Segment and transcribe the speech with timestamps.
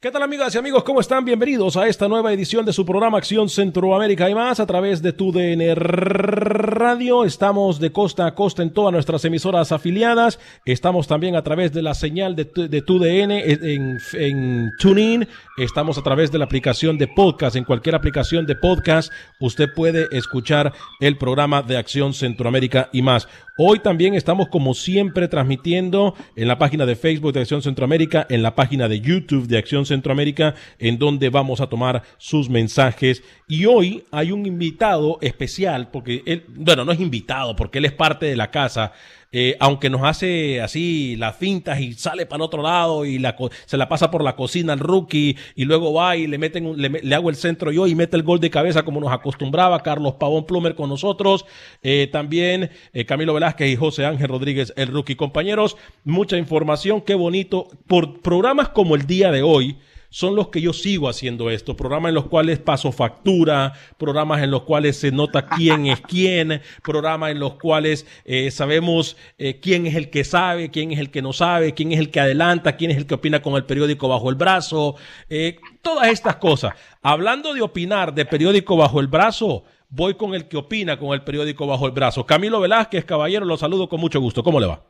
[0.00, 0.84] ¿Qué tal amigas y amigos?
[0.84, 1.24] ¿Cómo están?
[1.24, 5.12] Bienvenidos a esta nueva edición de su programa Acción Centroamérica y más a través de
[5.12, 7.24] tu DN Radio.
[7.24, 10.38] Estamos de costa a costa en todas nuestras emisoras afiliadas.
[10.64, 15.26] Estamos también a través de la señal de, de tu DN en, en TuneIn.
[15.56, 17.56] Estamos a través de la aplicación de podcast.
[17.56, 23.26] En cualquier aplicación de podcast usted puede escuchar el programa de Acción Centroamérica y más.
[23.60, 28.44] Hoy también estamos como siempre transmitiendo en la página de Facebook de Acción Centroamérica, en
[28.44, 33.22] la página de YouTube de Acción Centroamérica, en donde vamos a tomar sus mensajes.
[33.48, 37.92] Y hoy hay un invitado especial, porque él, bueno, no es invitado, porque él es
[37.92, 38.92] parte de la casa.
[39.30, 43.22] Eh, aunque nos hace así las fintas y sale para otro lado y
[43.66, 47.14] se la pasa por la cocina al rookie y luego va y le meten le,
[47.14, 50.46] hago el centro yo y mete el gol de cabeza como nos acostumbraba Carlos Pavón
[50.46, 51.44] Plumer con nosotros,
[51.82, 55.16] eh, también eh, Camilo Velázquez y José Ángel Rodríguez el rookie.
[55.16, 57.68] Compañeros, mucha información, qué bonito.
[57.86, 59.76] Por programas como el día de hoy,
[60.10, 64.50] son los que yo sigo haciendo esto, programas en los cuales paso factura, programas en
[64.50, 69.86] los cuales se nota quién es quién, programas en los cuales eh, sabemos eh, quién
[69.86, 72.76] es el que sabe, quién es el que no sabe, quién es el que adelanta,
[72.76, 74.96] quién es el que opina con el periódico bajo el brazo,
[75.28, 76.74] eh, todas estas cosas.
[77.02, 81.22] Hablando de opinar de periódico bajo el brazo, voy con el que opina con el
[81.22, 82.26] periódico bajo el brazo.
[82.26, 84.42] Camilo Velázquez, caballero, lo saludo con mucho gusto.
[84.42, 84.87] ¿Cómo le va?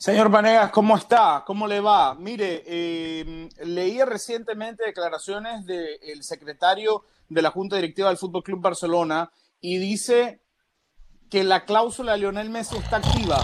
[0.00, 1.44] Señor Vanegas, ¿cómo está?
[1.46, 2.14] ¿Cómo le va?
[2.14, 9.30] Mire, eh, leí recientemente declaraciones del secretario de la Junta Directiva del Fútbol Club Barcelona
[9.60, 10.40] y dice
[11.28, 13.42] que la cláusula de Lionel Messi está activa,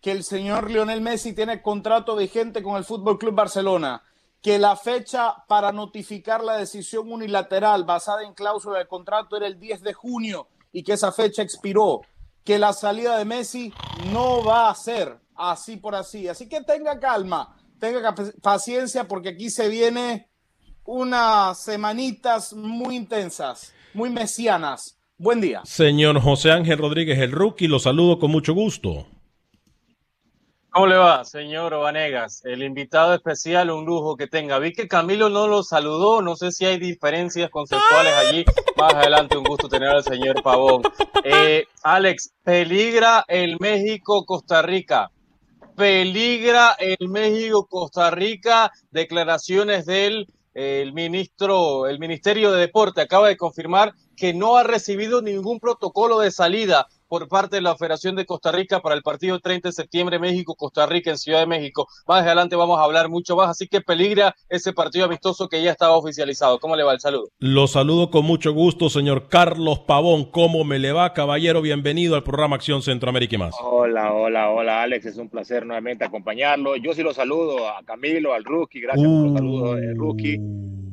[0.00, 4.02] que el señor Lionel Messi tiene contrato vigente con el Fútbol Club Barcelona,
[4.42, 9.60] que la fecha para notificar la decisión unilateral basada en cláusula de contrato era el
[9.60, 12.00] 10 de junio y que esa fecha expiró,
[12.44, 13.72] que la salida de Messi
[14.12, 16.28] no va a ser así por así.
[16.28, 20.28] Así que tenga calma, tenga paciencia porque aquí se viene
[20.84, 24.96] unas semanitas muy intensas, muy mesianas.
[25.16, 25.60] Buen día.
[25.64, 29.06] Señor José Ángel Rodríguez, el rookie, lo saludo con mucho gusto.
[30.72, 32.44] ¿Cómo le va, señor Vanegas?
[32.44, 34.60] El invitado especial, un lujo que tenga.
[34.60, 38.44] Vi que Camilo no lo saludó, no sé si hay diferencias conceptuales allí.
[38.76, 40.82] Más adelante, un gusto tener al señor Pavón.
[41.24, 45.10] Eh, Alex, peligra el México-Costa Rica
[45.76, 48.70] peligra el México-Costa Rica.
[48.90, 55.22] Declaraciones del el ministro, el Ministerio de Deporte acaba de confirmar que no ha recibido
[55.22, 59.40] ningún protocolo de salida por parte de la Federación de Costa Rica para el partido
[59.40, 61.88] 30 de septiembre México-Costa Rica en Ciudad de México.
[62.06, 65.72] Más adelante vamos a hablar mucho más, así que peligra ese partido amistoso que ya
[65.72, 66.60] estaba oficializado.
[66.60, 67.30] ¿Cómo le va el saludo?
[67.40, 70.26] Lo saludo con mucho gusto, señor Carlos Pavón.
[70.26, 71.60] ¿Cómo me le va, caballero?
[71.62, 73.56] Bienvenido al programa Acción Centroamérica y más.
[73.60, 75.06] Hola, hola, hola, Alex.
[75.06, 76.76] Es un placer nuevamente acompañarlo.
[76.76, 78.82] Yo sí lo saludo a Camilo, al rookie.
[78.82, 79.10] Gracias uh...
[79.10, 80.38] por los saludos, eh, rookie.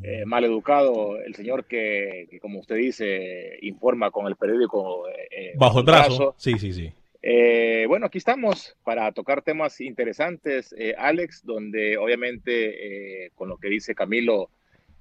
[0.09, 5.51] Eh, mal educado, el señor que, que, como usted dice, informa con el periódico eh,
[5.55, 6.07] bajo el brazo.
[6.07, 6.35] brazo.
[6.37, 6.93] Sí, sí, sí.
[7.21, 13.67] Eh, bueno, aquí estamos para tocar temas interesantes, eh, Alex, donde obviamente, con lo que
[13.67, 14.49] dice Camilo,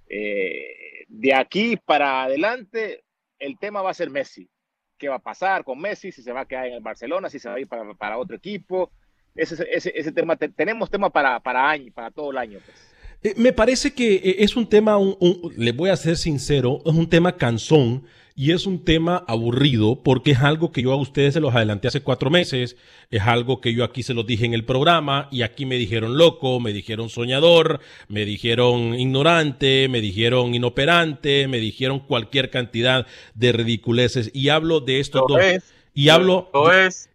[0.09, 3.05] de aquí para adelante,
[3.39, 4.49] el tema va a ser Messi.
[4.99, 6.11] ¿Qué va a pasar con Messi?
[6.11, 8.19] Si se va a quedar en el Barcelona, si se va a ir para, para
[8.19, 8.91] otro equipo.
[9.37, 12.59] Ese, ese, ese tema, te, tenemos tema para, para año, para todo el año.
[12.65, 12.96] Pues.
[13.23, 16.83] Eh, me parece que eh, es un tema, un, un, le voy a ser sincero,
[16.85, 18.05] es un tema cansón
[18.39, 21.89] y es un tema aburrido porque es algo que yo a ustedes se los adelanté
[21.89, 22.77] hace cuatro meses,
[23.11, 26.19] es algo que yo aquí se los dije en el programa y aquí me dijeron
[26.19, 33.53] loco, me dijeron soñador, me dijeron ignorante, me dijeron inoperante, me dijeron cualquier cantidad de
[33.53, 35.41] ridiculeces y hablo de estos dos.
[35.95, 36.51] y hablo,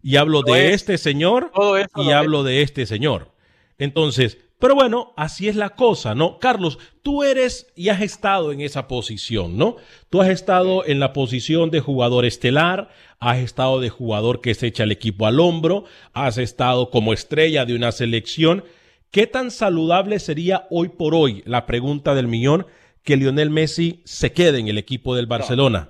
[0.02, 1.52] y hablo de este señor
[1.94, 3.30] y hablo de este señor.
[3.78, 6.38] Entonces, pero bueno, así es la cosa, ¿no?
[6.38, 9.74] Carlos, tú eres y has estado en esa posición, ¿no?
[10.08, 12.88] Tú has estado en la posición de jugador estelar,
[13.18, 15.82] has estado de jugador que se echa el equipo al hombro,
[16.12, 18.62] has estado como estrella de una selección.
[19.10, 22.64] ¿Qué tan saludable sería hoy por hoy, la pregunta del millón,
[23.02, 25.88] que Lionel Messi se quede en el equipo del Barcelona?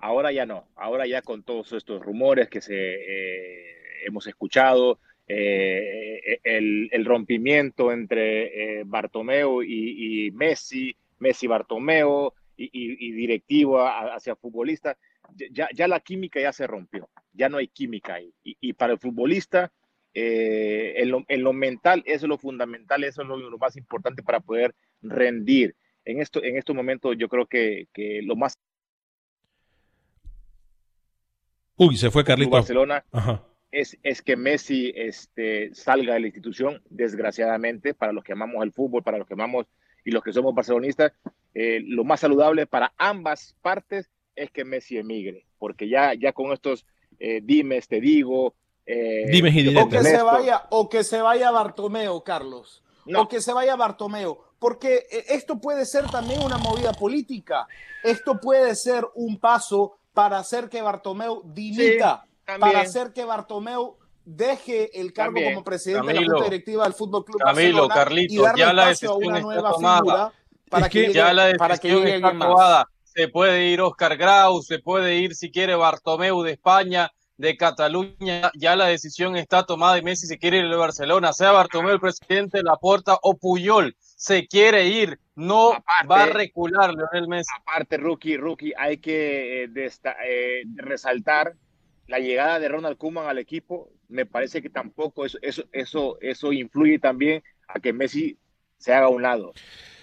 [0.00, 4.98] Ahora ya no, ahora ya con todos estos rumores que se eh, hemos escuchado,
[5.34, 14.96] eh, el, rompimiento entre eh, Bartomeu y, Messi, Messi Bartomeu y, directivo hacia futbolista,
[15.50, 18.32] ya, ya, la química ya se rompió, ya no hay química ahí.
[18.42, 19.72] Y, para el futbolista,
[20.12, 24.74] eh, en, lo, mental, eso es lo fundamental, eso es lo, más importante para poder
[25.00, 25.74] rendir.
[26.04, 28.58] En, esto, en estos momentos yo creo que, que lo más...
[31.76, 32.50] Uy, se fue Carlito.
[32.50, 33.04] Barcelona.
[33.10, 38.62] Ajá es, es que Messi este, salga de la institución, desgraciadamente, para los que amamos
[38.62, 39.66] el fútbol, para los que amamos
[40.04, 41.12] y los que somos barcelonistas,
[41.54, 46.52] eh, lo más saludable para ambas partes es que Messi emigre, porque ya, ya con
[46.52, 46.86] estos
[47.18, 48.54] eh, dimes, te digo,
[48.84, 52.82] eh, dimes y o que se vaya o que se vaya Bartomeo, Carlos,
[53.16, 57.66] o que se vaya Bartomeo, porque eh, esto puede ser también una movida política,
[58.02, 65.00] esto puede ser un paso para hacer que Bartomeu dimita para hacer que Bartomeu deje
[65.00, 68.60] el cargo como presidente de la Junta Directiva del Fútbol Club Camilo, Carlitos, y darle
[68.60, 70.32] ya la decisión a una nueva figura
[70.68, 72.88] para que, llegue, ya la decisión para que llegue está tomada.
[73.04, 78.50] Se puede ir Oscar Grau, se puede ir si quiere Bartomeu de España, de Cataluña,
[78.54, 82.00] ya la decisión está tomada y Messi se quiere ir de Barcelona, sea Bartomeu el
[82.00, 85.72] presidente de la Porta o Puyol, se quiere ir, no
[86.10, 87.50] va a recular Leonel Messi.
[87.60, 91.54] Aparte, rookie, rookie, hay que eh, eh, resaltar
[92.06, 96.52] la llegada de Ronald Koeman al equipo, me parece que tampoco eso, eso, eso, eso
[96.52, 98.38] influye también a que Messi
[98.78, 99.52] se haga a un lado.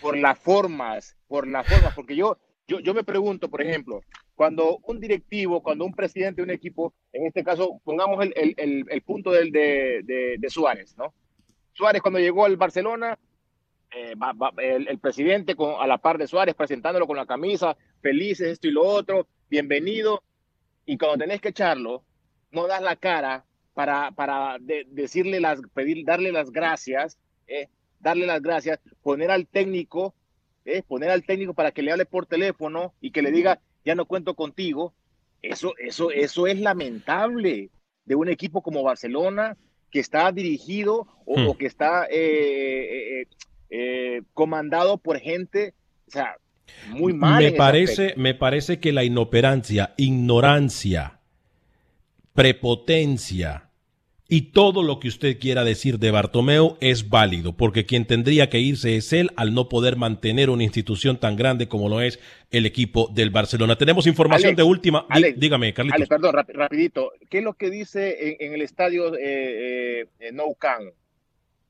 [0.02, 2.38] Por las formas, por las formas, porque yo,
[2.68, 4.02] yo, yo me pregunto, por ejemplo,
[4.36, 8.86] cuando un directivo, cuando un presidente de un equipo, en este caso, pongamos el, el,
[8.90, 10.02] el, punto del, de,
[10.40, 11.14] de, Suárez, ¿no?
[11.74, 13.20] Suárez cuando llegó al Barcelona,
[13.92, 14.14] eh,
[14.58, 18.72] el, presidente con, a la par de Suárez presentándolo con la camisa, felices, esto y
[18.72, 20.24] lo otro, bienvenido,
[20.90, 22.04] y cuando tenés que echarlo,
[22.50, 23.46] no das la cara
[23.76, 24.58] para, para
[24.88, 27.68] decirle las, pedir, darle las gracias, eh,
[28.00, 30.16] darle las gracias, poner al técnico,
[30.66, 33.94] eh, poner al técnico para que le hable por teléfono y que le diga, ya
[33.94, 34.96] no cuento contigo.
[35.44, 37.70] Eso, eso, eso es lamentable
[38.06, 39.58] de un equipo como Barcelona
[39.92, 41.58] que está dirigido o, hmm.
[41.60, 43.28] que está eh,
[44.34, 45.76] comandado por gente,
[46.08, 46.36] o sea,
[46.90, 47.44] muy mal.
[47.44, 51.20] Me parece, me parece que la inoperancia, ignorancia,
[52.34, 53.70] prepotencia
[54.32, 58.60] y todo lo que usted quiera decir de Bartomeu es válido, porque quien tendría que
[58.60, 62.20] irse es él al no poder mantener una institución tan grande como lo es
[62.52, 63.76] el equipo del Barcelona.
[63.76, 65.08] Tenemos información de última.
[65.36, 66.08] dígame, Carlitos.
[66.08, 67.12] perdón, rapidito.
[67.28, 70.94] ¿Qué es lo que dice en, el estadio eh, eh, Nou Camp?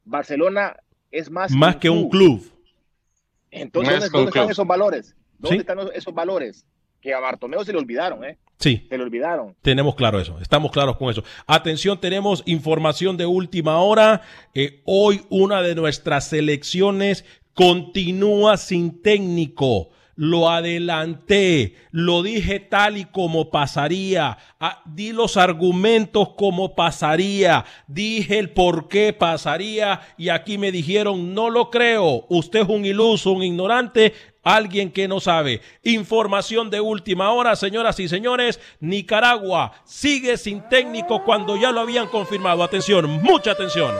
[0.03, 0.75] Barcelona
[1.11, 2.45] es más, más que un club.
[3.51, 5.15] Entonces, ¿dónde, están esos valores?
[5.37, 6.65] ¿Dónde están esos valores?
[7.01, 8.37] Que a Bartomeu se le olvidaron, ¿eh?
[8.57, 8.85] Sí.
[8.89, 9.55] Se le olvidaron.
[9.61, 11.23] Tenemos claro eso, estamos claros con eso.
[11.47, 14.21] Atención, tenemos información de última hora.
[14.53, 17.23] Eh, hoy una de nuestras selecciones
[17.53, 26.31] continúa sin técnico lo adelanté, lo dije tal y como pasaría, ah, di los argumentos
[26.35, 32.63] como pasaría, dije el por qué pasaría y aquí me dijeron, no lo creo, usted
[32.63, 35.61] es un iluso, un ignorante, alguien que no sabe.
[35.83, 42.07] Información de última hora, señoras y señores, Nicaragua sigue sin técnico cuando ya lo habían
[42.07, 42.61] confirmado.
[42.61, 43.93] Atención, mucha atención.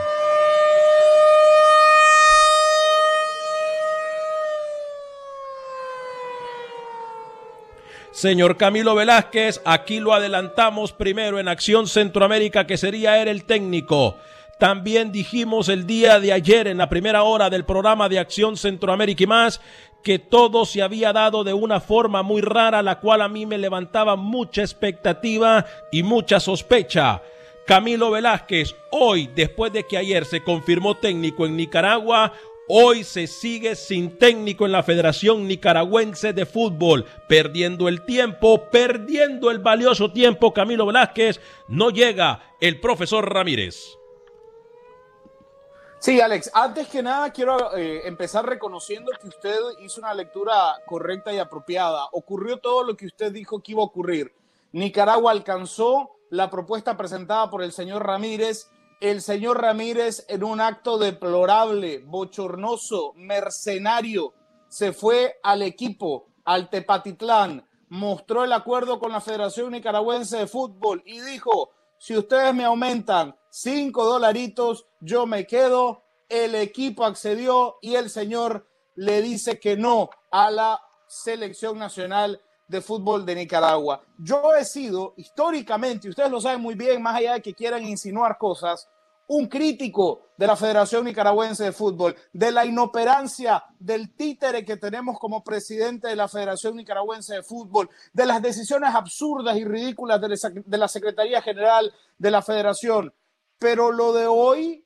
[8.20, 14.18] Señor Camilo Velázquez, aquí lo adelantamos primero en Acción Centroamérica, que sería él el técnico.
[14.60, 19.24] También dijimos el día de ayer en la primera hora del programa de Acción Centroamérica
[19.24, 19.62] y más
[20.04, 23.58] que todo se había dado de una forma muy rara, la cual a mí me
[23.58, 27.22] levantaba mucha expectativa y mucha sospecha.
[27.66, 32.34] Camilo Velázquez, hoy, después de que ayer se confirmó técnico en Nicaragua,
[32.72, 39.50] Hoy se sigue sin técnico en la Federación Nicaragüense de Fútbol, perdiendo el tiempo, perdiendo
[39.50, 40.54] el valioso tiempo.
[40.54, 43.98] Camilo Velázquez, no llega el profesor Ramírez.
[45.98, 51.34] Sí, Alex, antes que nada quiero eh, empezar reconociendo que usted hizo una lectura correcta
[51.34, 52.06] y apropiada.
[52.12, 54.32] Ocurrió todo lo que usted dijo que iba a ocurrir.
[54.74, 58.70] Nicaragua alcanzó la propuesta presentada por el señor Ramírez.
[59.00, 64.34] El señor Ramírez, en un acto deplorable, bochornoso, mercenario,
[64.68, 71.02] se fue al equipo, al Tepatitlán, mostró el acuerdo con la Federación Nicaragüense de Fútbol
[71.06, 76.04] y dijo, si ustedes me aumentan cinco dolaritos, yo me quedo.
[76.28, 82.82] El equipo accedió y el señor le dice que no a la selección nacional de
[82.82, 84.02] fútbol de Nicaragua.
[84.18, 87.84] Yo he sido históricamente, y ustedes lo saben muy bien, más allá de que quieran
[87.84, 88.88] insinuar cosas,
[89.28, 95.20] un crítico de la Federación Nicaragüense de Fútbol, de la inoperancia del títere que tenemos
[95.20, 100.78] como presidente de la Federación Nicaragüense de Fútbol, de las decisiones absurdas y ridículas de
[100.78, 103.14] la Secretaría General de la Federación.
[103.58, 104.86] Pero lo de hoy,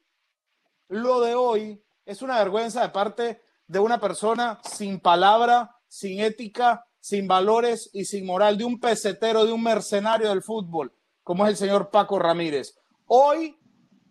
[0.90, 6.86] lo de hoy es una vergüenza de parte de una persona sin palabra, sin ética,
[7.04, 11.50] sin valores y sin moral, de un pesetero, de un mercenario del fútbol, como es
[11.50, 12.80] el señor Paco Ramírez.
[13.08, 13.58] Hoy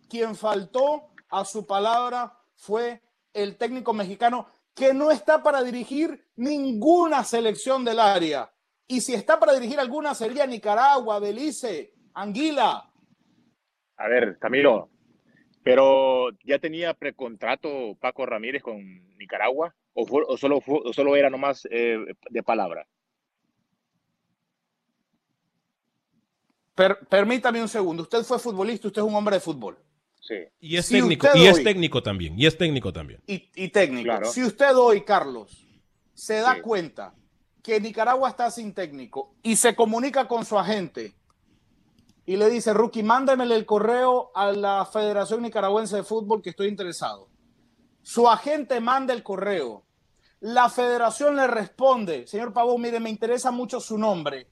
[0.07, 3.01] quien faltó a su palabra fue
[3.33, 4.45] el técnico mexicano
[4.75, 8.53] que no está para dirigir ninguna selección del área.
[8.85, 12.93] Y si está para dirigir alguna sería Nicaragua, Belice, Anguila.
[13.97, 14.91] A ver, Camilo,
[15.63, 18.77] pero ya tenía precontrato Paco Ramírez con
[19.17, 20.59] Nicaragua o, solo,
[20.93, 21.97] solo era nomás eh,
[22.29, 22.87] de palabra.
[27.09, 28.03] permítame un segundo.
[28.03, 29.77] Usted fue futbolista, usted es un hombre de fútbol.
[30.59, 33.21] Y es técnico, y es técnico también, y es técnico también.
[33.27, 34.25] Y, técnico.
[34.25, 35.67] Si usted hoy, Carlos,
[36.13, 37.13] se da cuenta
[37.61, 41.13] que Nicaragua está sin técnico y se comunica con su agente
[42.25, 46.67] y le dice, Rookie, mándemele el correo a la Federación Nicaragüense de Fútbol que estoy
[46.67, 47.29] interesado.
[48.03, 49.83] Su agente manda el correo.
[50.39, 54.47] La federación le responde, señor Pavón, mire, me interesa mucho su nombre.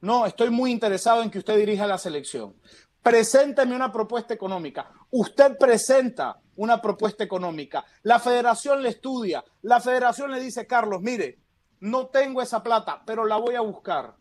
[0.00, 2.54] No, estoy muy interesado en que usted dirija la selección
[3.02, 4.90] presénteme una propuesta económica.
[5.10, 7.84] Usted presenta una propuesta económica.
[8.02, 9.44] La federación le estudia.
[9.62, 11.40] La federación le dice, Carlos, mire,
[11.80, 14.16] no tengo esa plata, pero la voy a buscar.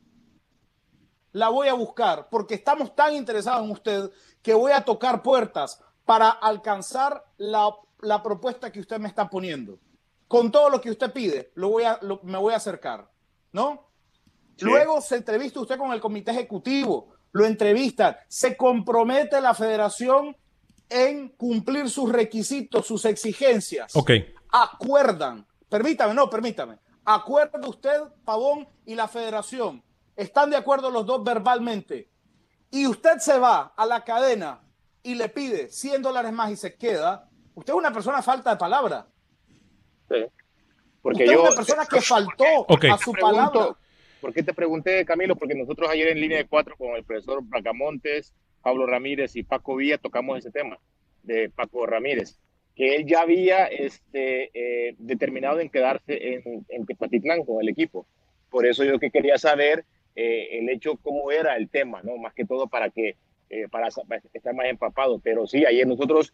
[1.33, 4.11] La voy a buscar porque estamos tan interesados en usted
[4.41, 7.69] que voy a tocar puertas para alcanzar la,
[8.24, 9.79] propuesta que usted me está poniendo.
[10.27, 13.10] Con todo lo que usted pide, lo voy a, me voy a acercar,
[13.51, 13.89] ¿no?
[14.60, 20.36] Luego se entrevista usted con el comité ejecutivo lo entrevistan, se compromete la federación
[20.89, 23.96] en cumplir sus requisitos, sus exigencias.
[23.96, 24.12] Ok.
[24.51, 29.84] Acuerdan, permítame, no, permítame, acuerda usted, Pavón, y la federación.
[30.15, 32.10] Están de acuerdo los dos verbalmente.
[32.70, 34.62] Y usted se va a la cadena
[35.03, 37.29] y le pide 100 dólares más y se queda.
[37.55, 39.05] Usted es una persona falta de palabra.
[40.10, 40.25] Sí.
[41.01, 43.75] Porque usted yo, es una persona que faltó a su palabra.
[44.20, 45.36] ¿Por qué te pregunté, Camilo?
[45.36, 49.75] Porque nosotros ayer en línea de cuatro con el profesor Bracamontes, Pablo Ramírez y Paco
[49.75, 50.77] Villa tocamos ese tema
[51.24, 52.38] de Paco Ramírez,
[52.75, 58.05] que él ya había este, eh, determinado en quedarse en, en Tepatitlán con el equipo.
[58.51, 62.17] Por eso yo que quería saber eh, el hecho, cómo era el tema, ¿no?
[62.17, 63.15] Más que todo para que,
[63.50, 65.20] eh, para, estar más empapado.
[65.24, 66.34] Pero sí, ayer nosotros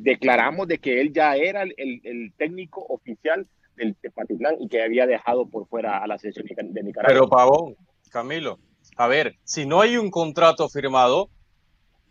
[0.00, 5.06] declaramos de que él ya era el, el técnico oficial del Tepatitlán y que había
[5.06, 7.12] dejado por fuera a la selección de Nicaragua.
[7.12, 7.76] Pero Pavón,
[8.10, 8.58] Camilo,
[8.96, 11.28] a ver, si no hay un contrato firmado,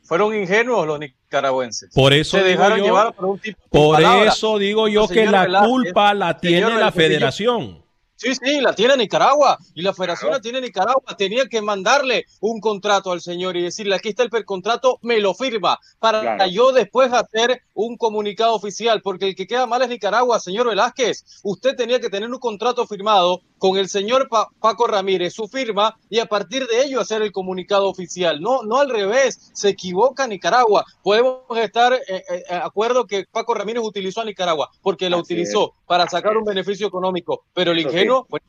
[0.03, 1.91] fueron ingenuos los nicaragüenses.
[1.93, 6.13] Por eso se dejaron llevar por un tipo Por eso digo yo que la culpa
[6.13, 7.83] la tiene la federación.
[8.25, 11.15] Sí, sí, la tiene Nicaragua y la federación la tiene Nicaragua.
[11.15, 15.35] Tenía que mandarle un contrato al señor y decirle, aquí está el contrato, me lo
[15.35, 20.39] firma, para yo después hacer un comunicado oficial, porque el que queda mal es Nicaragua,
[20.39, 21.23] señor Velázquez.
[21.43, 26.19] Usted tenía que tener un contrato firmado con el señor Paco Ramírez, su firma, y
[26.19, 28.41] a partir de ello hacer el comunicado oficial.
[28.41, 30.85] No, no al revés, se equivoca Nicaragua.
[31.03, 35.73] Podemos estar eh, eh, de acuerdo que Paco Ramírez utilizó a Nicaragua, porque la utilizó
[35.85, 38.43] para sacar un beneficio económico, pero el ingenio pues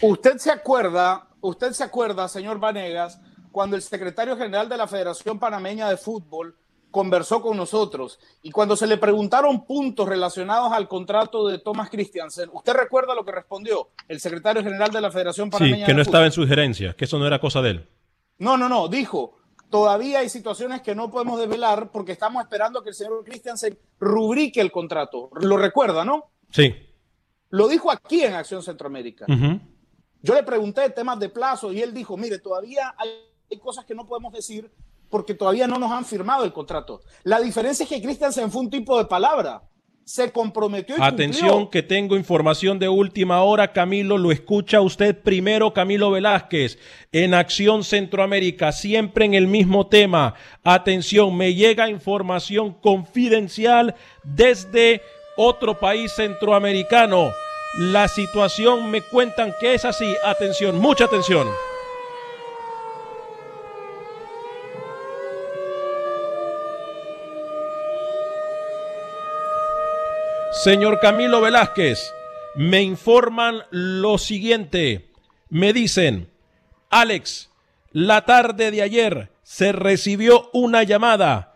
[0.00, 3.20] usted se acuerda, usted se acuerda, señor Vanegas,
[3.52, 6.56] cuando el secretario general de la Federación Panameña de Fútbol
[6.90, 12.50] conversó con nosotros y cuando se le preguntaron puntos relacionados al contrato de Thomas Christiansen,
[12.52, 15.84] ¿usted recuerda lo que respondió el secretario general de la Federación Panameña?
[15.84, 17.88] Sí, que no estaba en su gerencia, que eso no era cosa de él.
[18.38, 19.36] No, no, no, dijo,
[19.70, 24.60] todavía hay situaciones que no podemos desvelar porque estamos esperando que el señor Christiansen rubrique
[24.60, 25.30] el contrato.
[25.40, 26.30] Lo recuerda, ¿no?
[26.50, 26.74] Sí.
[27.50, 29.26] Lo dijo aquí en Acción Centroamérica.
[30.22, 34.06] Yo le pregunté temas de plazo y él dijo, mire, todavía hay cosas que no
[34.06, 34.70] podemos decir
[35.10, 37.00] porque todavía no nos han firmado el contrato.
[37.24, 39.62] La diferencia es que Christiansen fue un tipo de palabra
[40.08, 40.96] se comprometió.
[41.00, 46.78] Atención, que tengo información de última hora, Camilo, lo escucha usted primero, Camilo Velázquez,
[47.12, 50.32] en Acción Centroamérica, siempre en el mismo tema.
[50.64, 55.02] Atención, me llega información confidencial desde
[55.36, 57.30] otro país centroamericano.
[57.78, 60.10] La situación me cuentan que es así.
[60.24, 61.46] Atención, mucha atención.
[70.64, 72.12] Señor Camilo Velázquez,
[72.56, 75.08] me informan lo siguiente.
[75.50, 76.32] Me dicen,
[76.90, 77.50] Alex,
[77.92, 81.54] la tarde de ayer se recibió una llamada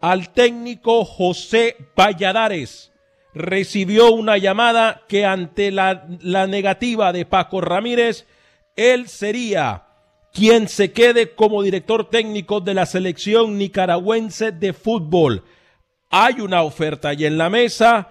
[0.00, 2.90] al técnico José Valladares.
[3.34, 8.26] Recibió una llamada que ante la, la negativa de Paco Ramírez,
[8.74, 9.84] él sería
[10.32, 15.44] quien se quede como director técnico de la selección nicaragüense de fútbol.
[16.10, 18.08] Hay una oferta allí en la mesa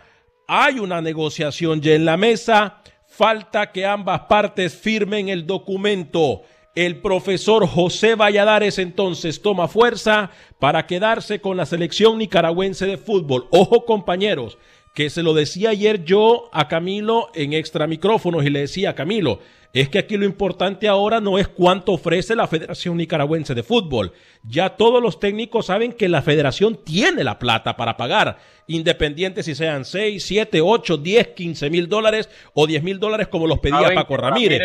[0.51, 6.41] hay una negociación ya en la mesa, falta que ambas partes firmen el documento.
[6.73, 13.45] El profesor José Valladares entonces toma fuerza para quedarse con la selección nicaragüense de fútbol.
[13.51, 14.57] Ojo compañeros,
[14.95, 18.95] que se lo decía ayer yo a Camilo en extra micrófonos y le decía a
[18.95, 19.41] Camilo,
[19.71, 24.13] es que aquí lo importante ahora no es cuánto ofrece la Federación Nicaragüense de Fútbol.
[24.43, 29.53] Ya todos los técnicos saben que la federación tiene la plata para pagar, independiente si
[29.53, 33.93] sean 6, 7, 8, 10, 15 mil dólares o 10 mil dólares como los pedía
[33.93, 34.61] Paco Ramírez.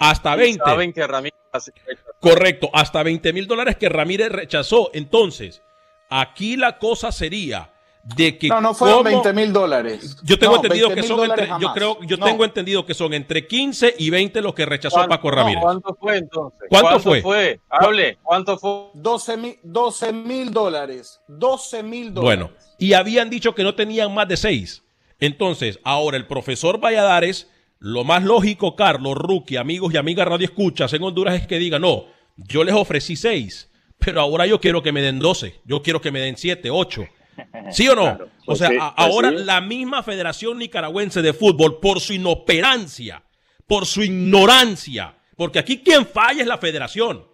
[0.00, 0.62] Hasta 20.
[2.20, 4.90] Correcto, hasta 20 mil dólares que Ramírez rechazó.
[4.92, 5.62] Entonces,
[6.10, 7.69] aquí la cosa sería
[8.02, 11.72] de que no no fueron 20 mil dólares yo tengo entendido que son entre, yo
[11.74, 15.62] creo yo tengo entendido que son entre 15 y 20 los que rechazó Paco Ramírez
[15.62, 16.60] ¿cuánto fue entonces?
[16.70, 17.20] ¿cuánto, fue?
[17.20, 17.60] fue?
[17.68, 18.90] hable ¿cuánto fue?
[18.94, 24.38] 12 mil dólares 12 mil dólares bueno y habían dicho que no tenían más de
[24.38, 24.82] 6
[25.18, 30.92] entonces ahora el profesor Valladares lo más lógico Carlos Rookie amigos y amigas radio escuchas
[30.94, 34.92] en Honduras es que diga no yo les ofrecí 6 pero ahora yo quiero que
[34.92, 37.06] me den 12 yo quiero que me den 7 8
[37.70, 38.10] ¿Sí o no?
[38.10, 43.22] o pues sea, pues ahora la misma Federación Nicaragüense de Fútbol, por su inoperancia,
[43.66, 47.26] por su ignorancia, porque aquí quien falla es la federación.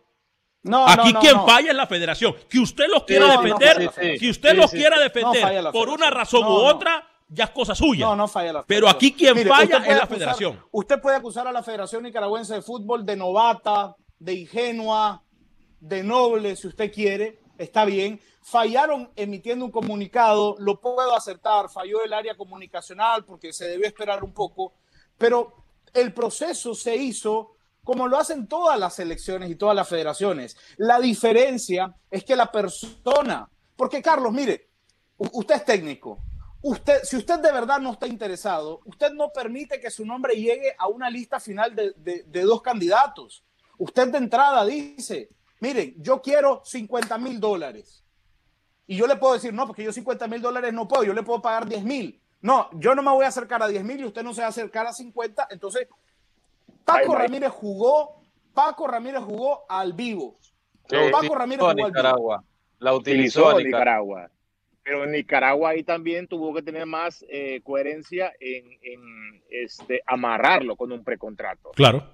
[0.63, 2.35] No, aquí quien falla es la federación.
[2.49, 7.07] Que usted los quiera defender, que usted los quiera defender por una razón u otra,
[7.29, 8.07] ya es cosa suya.
[8.07, 10.61] No, no falla la Pero aquí quien falla es la federación.
[10.73, 15.23] Usted puede acusar a la Federación Nicaragüense de Fútbol de novata, de ingenua,
[15.81, 18.21] de noble, si usted quiere, está bien.
[18.43, 24.23] Fallaron emitiendo un comunicado, lo puedo aceptar, falló el área comunicacional porque se debió esperar
[24.23, 24.75] un poco,
[25.19, 30.57] pero el proceso se hizo como lo hacen todas las elecciones y todas las federaciones.
[30.77, 34.71] La diferencia es que la persona, porque Carlos, mire,
[35.17, 36.19] usted es técnico,
[36.63, 40.75] usted, si usted de verdad no está interesado, usted no permite que su nombre llegue
[40.77, 43.45] a una lista final de, de dos candidatos.
[43.79, 48.05] Usted de entrada dice, miren, yo quiero 50 mil dólares
[48.87, 51.23] y yo le puedo decir, no, porque yo 50 mil dólares no puedo, yo le
[51.23, 52.21] puedo pagar 10 mil.
[52.41, 54.47] No, yo no me voy a acercar a 10 mil y usted no se va
[54.47, 55.49] a acercar a 50.
[55.51, 55.89] Entonces,
[56.85, 58.23] Paco Ramírez jugó,
[58.55, 60.39] Paco Ramírez jugó al vivo.
[61.11, 62.45] Paco Ramírez jugó Nicaragua.
[62.79, 64.31] La utilizó, Nicaragua.
[64.85, 70.93] Pero en Nicaragua ahí también tuvo que tener más eh, coherencia en, este, amarrarlo con
[70.93, 71.71] un precontrato.
[71.71, 72.09] Claro.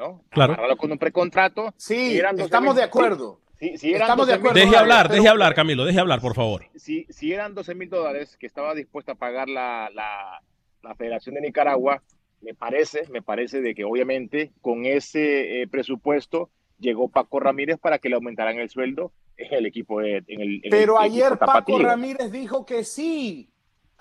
[0.00, 0.24] ¿No?
[0.30, 0.56] Claro.
[0.78, 1.74] Con un precontrato.
[1.76, 3.38] Sí, estamos de acuerdo.
[3.58, 4.58] Si, Estamos de acuerdo.
[4.58, 6.64] Deje hablar, deje hablar, Camilo, deje hablar, por favor.
[6.74, 11.42] Si, si eran 12 mil dólares que estaba dispuesta a pagar la, la, Federación de
[11.42, 12.02] Nicaragua,
[12.40, 17.98] me parece, me parece de que obviamente con ese eh, presupuesto llegó Paco Ramírez para
[17.98, 22.32] que le aumentaran el sueldo en el equipo de, en el, Pero ayer Paco Ramírez
[22.32, 23.49] dijo que sí.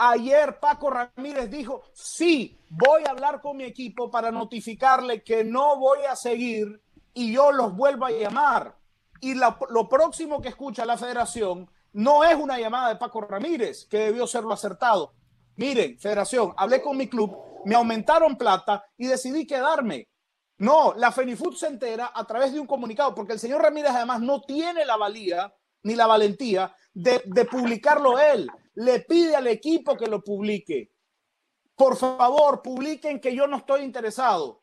[0.01, 5.77] Ayer Paco Ramírez dijo, sí, voy a hablar con mi equipo para notificarle que no
[5.77, 6.81] voy a seguir
[7.13, 8.77] y yo los vuelvo a llamar.
[9.19, 13.97] Y lo próximo que escucha la federación no es una llamada de Paco Ramírez, que
[13.97, 15.15] debió ser lo acertado.
[15.57, 20.07] Miren, federación, hablé con mi club, me aumentaron plata y decidí quedarme.
[20.59, 24.21] No, la Fenifood se entera a través de un comunicado, porque el señor Ramírez además
[24.21, 28.49] no tiene la valía ni la valentía de publicarlo él.
[28.79, 30.89] Le pide al equipo que lo publique.
[31.75, 34.61] Por favor, publiquen que yo no estoy interesado.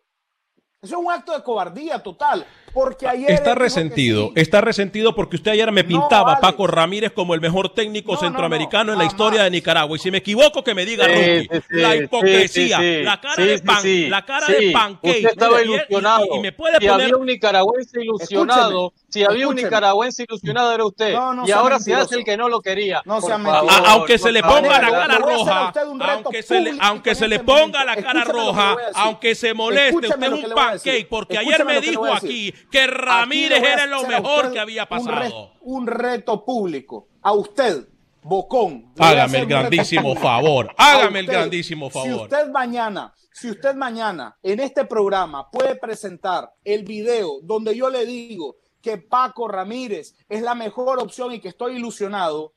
[0.83, 2.47] Eso es un acto de cobardía total.
[2.73, 4.33] Porque ayer Está resentido, sí.
[4.37, 6.41] está resentido porque usted ayer me No, pintaba a.
[6.41, 9.97] Paco Ramírez como el mejor técnico No, no, centroamericano no, en la historia de Nicaragua.
[9.97, 13.03] Y si me equivoco, que me diga Sí, la sí, hipocresía, sí, sí.
[13.03, 14.07] la cara Sí, de pan, sí.
[14.09, 15.17] la cara Sí, de pancake.
[15.17, 16.27] Usted estaba y- ilusionado.
[16.33, 20.85] Y, y me puede poner había un nicaragüense ilusionado, si había un nicaragüense ilusionado era
[20.85, 21.13] usted.
[21.15, 22.05] No, no y ahora se mentiroso.
[22.07, 23.03] hace el que no lo quería.
[23.05, 23.71] No sea mentiroso.
[23.71, 25.73] A- aunque se le ponga la cara roja,
[26.05, 30.55] aunque se le, aunque se ponga la cara roja, aunque se moleste, usted es un
[30.55, 35.53] pancake, porque ayer me dijo aquí que Ramírez era lo mejor que había pasado.
[35.61, 37.09] Un reto público.
[37.23, 37.89] A usted,
[38.23, 38.93] Bocón.
[38.99, 42.23] Hágame el grandísimo favor, hágame el grandísimo Si favor.
[42.23, 48.05] usted mañana, si usted mañana en este programa puede presentar el video donde yo le
[48.07, 52.53] digo que Paco Ramírez es la mejor opción y que estoy ilusionado,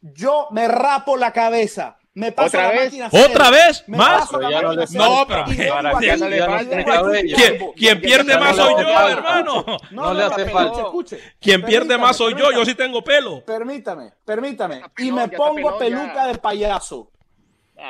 [0.00, 1.98] yo me rapo la cabeza.
[2.14, 2.84] Me paso ¿Otra la vez?
[2.84, 3.84] máquina cero, ¿Otra vez?
[3.88, 4.28] ¿Más?
[4.30, 6.64] Pero ya no le- pero y que- vengo para aquí, que no le y falte
[6.64, 7.36] vengo el aquí, cabello.
[7.36, 7.72] ¿Quién, vengo.
[7.76, 9.64] quién pierde más soy yo, hermano?
[9.90, 10.80] No le hace falta.
[10.82, 11.18] escuche.
[11.40, 13.44] Quien pierde más soy yo, yo sí tengo pelo.
[13.44, 14.80] Permítame, permítame.
[14.98, 17.10] Y me pongo peluca de payaso.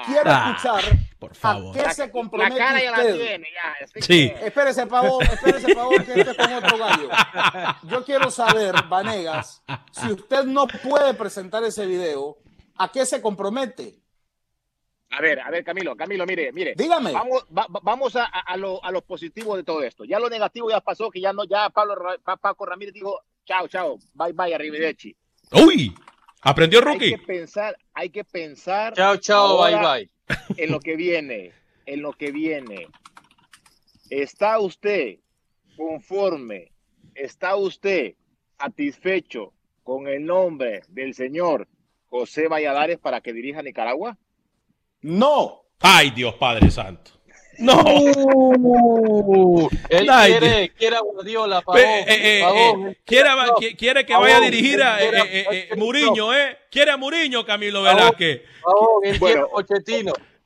[0.07, 0.83] Quiero Ah, escuchar
[1.29, 1.71] por favor.
[1.77, 3.17] a qué La, se la compromete cara ya la usted.
[3.17, 3.87] tiene, ya.
[3.87, 4.01] Sí.
[4.31, 7.09] que- Espérese, favor, espérese, favor, que este es con otro gallo.
[7.85, 12.39] Yo quiero saber, Vanegas, si usted no puede presentar ese video,
[12.77, 14.01] ¿a qué se compromete?
[15.11, 16.75] A ver, a ver, Camilo, Camilo, mire, mire.
[16.77, 17.13] Dígame.
[17.13, 20.05] Vamos, va- va- vamos a, a, a lo, a lo positivo de todo esto.
[20.05, 23.69] Ya lo negativo ya pasó, que ya no, ya Pablo Pa- Paco Ramírez dijo, chao,
[23.69, 25.17] chao, bye, bye, arrivederci.
[25.53, 25.95] Uy,
[26.41, 27.11] aprendió Hay Rookie.
[27.11, 30.11] que pensar, hay que pensar Chao, chao, bye, bye.
[30.57, 31.53] En lo que viene,
[31.87, 32.89] en lo que viene.
[34.11, 35.19] ¿Está usted
[35.77, 36.73] conforme?
[37.15, 38.15] ¿Está usted
[38.59, 41.69] satisfecho con el nombre del señor
[42.09, 44.17] José Valladares para que dirija Nicaragua?
[45.01, 45.63] No.
[45.81, 47.14] Ay, Dios Padre Santo.
[47.59, 47.83] No.
[47.85, 54.37] Uh, él quiere, quiere a Guardiola, Eh, eh, eh, eh, quiere, qui- quiere que vaya
[54.39, 56.59] a dirigir a eh, Quiere- eh, eh, Muriño, ¿eh?
[56.71, 58.43] Quiere a Muriño, Camilo Velázquez.
[58.63, 59.49] Pavón, él quiere Bueno, a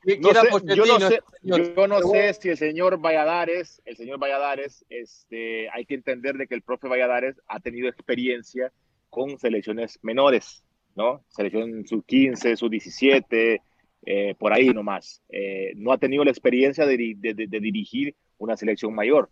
[0.06, 1.74] No quiere a sé, yo no sé, señor.
[1.76, 6.46] yo no sé si el señor Valladares, el señor Valladares, este, hay que entender de
[6.46, 8.72] que el profe Valladares ha tenido experiencia
[9.10, 10.62] con selecciones menores,
[10.94, 11.24] ¿no?
[11.28, 13.60] Selección sub 15, sub 17,
[14.06, 15.22] eh, por ahí nomás.
[15.28, 19.30] Eh, no ha tenido la experiencia de, diri- de- de- de dirigir una selección mayor.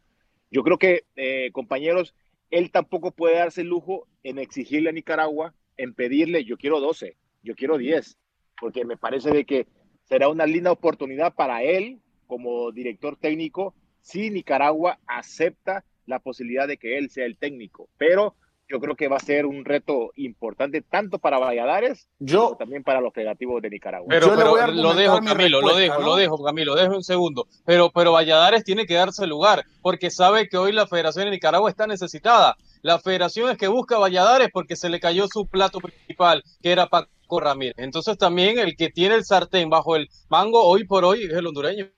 [0.51, 2.15] Yo creo que, eh, compañeros,
[2.51, 7.17] él tampoco puede darse el lujo en exigirle a Nicaragua, en pedirle, yo quiero 12,
[7.43, 8.17] yo quiero 10,
[8.61, 9.67] porque me parece de que
[10.05, 16.77] será una linda oportunidad para él como director técnico si Nicaragua acepta la posibilidad de
[16.77, 17.89] que él sea el técnico.
[17.99, 18.37] Pero
[18.69, 22.83] yo creo que va a ser un reto importante tanto para Valladares como Yo, también
[22.83, 24.07] para los creativos de Nicaragua.
[24.09, 26.07] Pero, Yo le pero voy a lo dejo, mi Camilo, lo dejo, ¿no?
[26.07, 27.47] lo dejo, Camilo, dejo un segundo.
[27.65, 31.71] Pero, pero Valladares tiene que darse lugar, porque sabe que hoy la Federación de Nicaragua
[31.71, 32.57] está necesitada.
[32.83, 36.73] La Federación es que busca a Valladares porque se le cayó su plato principal, que
[36.73, 37.75] era Paco Ramírez.
[37.79, 41.47] Entonces también el que tiene el sartén bajo el mango hoy por hoy es el
[41.47, 41.89] hondureño.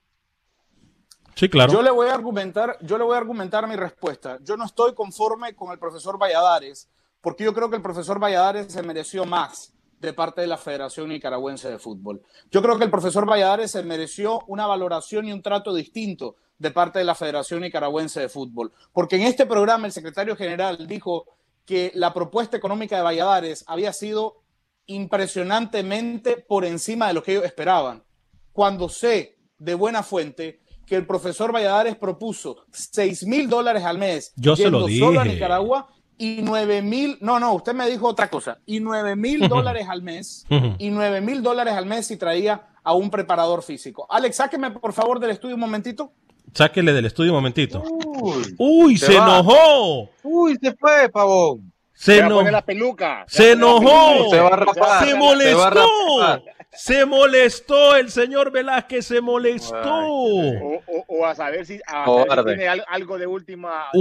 [1.39, 1.71] Sí, claro.
[1.71, 4.39] yo le voy a argumentar, yo le voy a argumentar mi respuesta.
[4.43, 6.89] Yo no estoy conforme con el profesor Valladares,
[7.21, 11.07] porque yo creo que el profesor Valladares se mereció más de parte de la Federación
[11.07, 12.21] Nicaragüense de Fútbol.
[12.51, 16.71] Yo creo que el profesor Valladares se mereció una valoración y un trato distinto de
[16.71, 21.25] parte de la Federación Nicaragüense de Fútbol, porque en este programa el secretario general dijo
[21.65, 24.41] que la propuesta económica de Valladares había sido
[24.87, 28.03] impresionantemente por encima de lo que ellos esperaban.
[28.51, 34.33] Cuando sé de buena fuente que el profesor Valladares propuso 6 mil dólares al mes
[34.35, 35.35] Yo se lo yendo solo a dije.
[35.35, 39.87] Nicaragua y 9 mil, no, no, usted me dijo otra cosa, y 9 mil dólares
[39.87, 40.45] al mes,
[40.77, 44.05] y 9 mil dólares al mes si traía a un preparador físico.
[44.09, 46.11] Alex, sáqueme por favor del estudio un momentito.
[46.53, 47.83] Sáquele del estudio un momentito.
[47.87, 49.39] Uy, Uy, Se se va.
[49.39, 50.09] enojó.
[50.23, 51.71] uy se fue, Pavón.
[51.93, 53.25] Se, Se va a eno- poner la peluca.
[53.27, 53.81] se enojó.
[54.13, 54.29] peluca.
[54.31, 54.99] Se va a rapar.
[55.03, 55.69] se Se va a molestó.
[55.69, 56.43] rapar.
[56.71, 59.75] Se molestó el señor Velázquez, se molestó.
[59.81, 62.29] O, o- o a saber si, a Cobarde.
[62.29, 63.85] saber si tiene al- algo de última.
[63.93, 63.99] momento,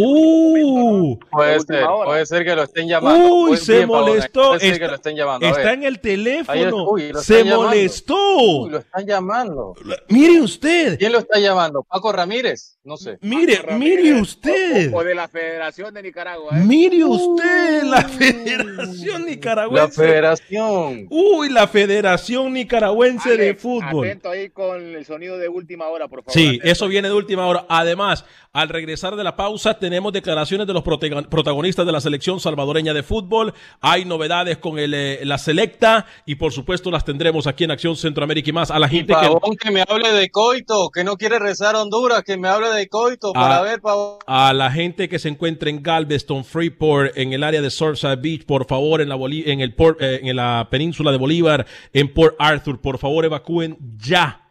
[0.68, 1.18] Uh, ¿no?
[1.30, 2.04] Puede De última ser, hora.
[2.06, 3.34] puede ser que lo estén llamando.
[3.34, 4.48] Uy, se molestó.
[4.48, 5.46] Puede ser Está- que lo estén llamando.
[5.46, 5.72] A está ver.
[5.74, 6.90] en el es- teléfono.
[6.90, 7.62] uy, se llamando.
[7.62, 8.36] molestó.
[8.38, 9.74] Uy, lo están llamando.
[10.10, 10.98] Mire usted.
[10.98, 11.82] ¿Quién lo está llamando?
[11.84, 12.76] ¿Paco Ramírez?
[12.84, 13.18] No sé.
[13.22, 14.92] Mire, mire usted.
[14.92, 16.50] O, o de la Federación de Nicaragua.
[16.56, 16.62] ¿eh?
[16.64, 19.94] Mire usted la Federación La Nicaragüense.
[20.02, 21.06] federación.
[21.10, 24.06] Uy, la Federación Nicaragüense de Fútbol.
[24.06, 26.32] Atento ahí con el sonido de última hora, por favor.
[26.32, 27.66] Sí, eso viene de última hora.
[27.68, 32.92] Además, al regresar de la pausa, tenemos declaraciones de los protagonistas de la selección salvadoreña
[32.94, 33.54] de fútbol.
[33.80, 37.96] Hay novedades con el, eh, la selecta y, por supuesto, las tendremos aquí en Acción
[37.96, 38.70] Centroamérica y más.
[38.70, 39.56] A la gente que...
[39.58, 42.88] que me hable de Coito, que no quiere rezar a Honduras, que me hable de
[42.88, 43.80] Coito para ver,
[44.26, 48.44] A la gente que se encuentra en Galveston, Freeport, en el área de Surfside Beach,
[48.44, 52.80] por favor, en la, en el eh, en la península de Bolívar, en Port Arthur,
[52.80, 54.48] por favor, evacúen ya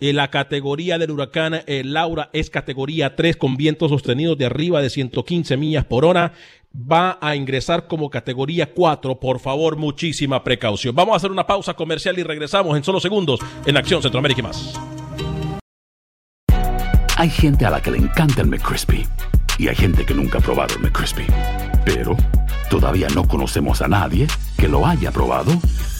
[0.00, 4.80] en la categoría del huracán eh, Laura es categoría 3 con vientos sostenidos de arriba
[4.80, 6.32] de 115 millas por hora.
[6.74, 9.20] Va a ingresar como categoría 4.
[9.20, 10.94] Por favor, muchísima precaución.
[10.94, 14.44] Vamos a hacer una pausa comercial y regresamos en solo segundos en Acción Centroamérica y
[14.44, 14.80] más.
[17.16, 19.06] Hay gente a la que le encanta el McCrispy
[19.58, 21.26] y hay gente que nunca ha probado el McCrispy.
[21.84, 22.16] Pero
[22.70, 25.52] todavía no conocemos a nadie que lo haya probado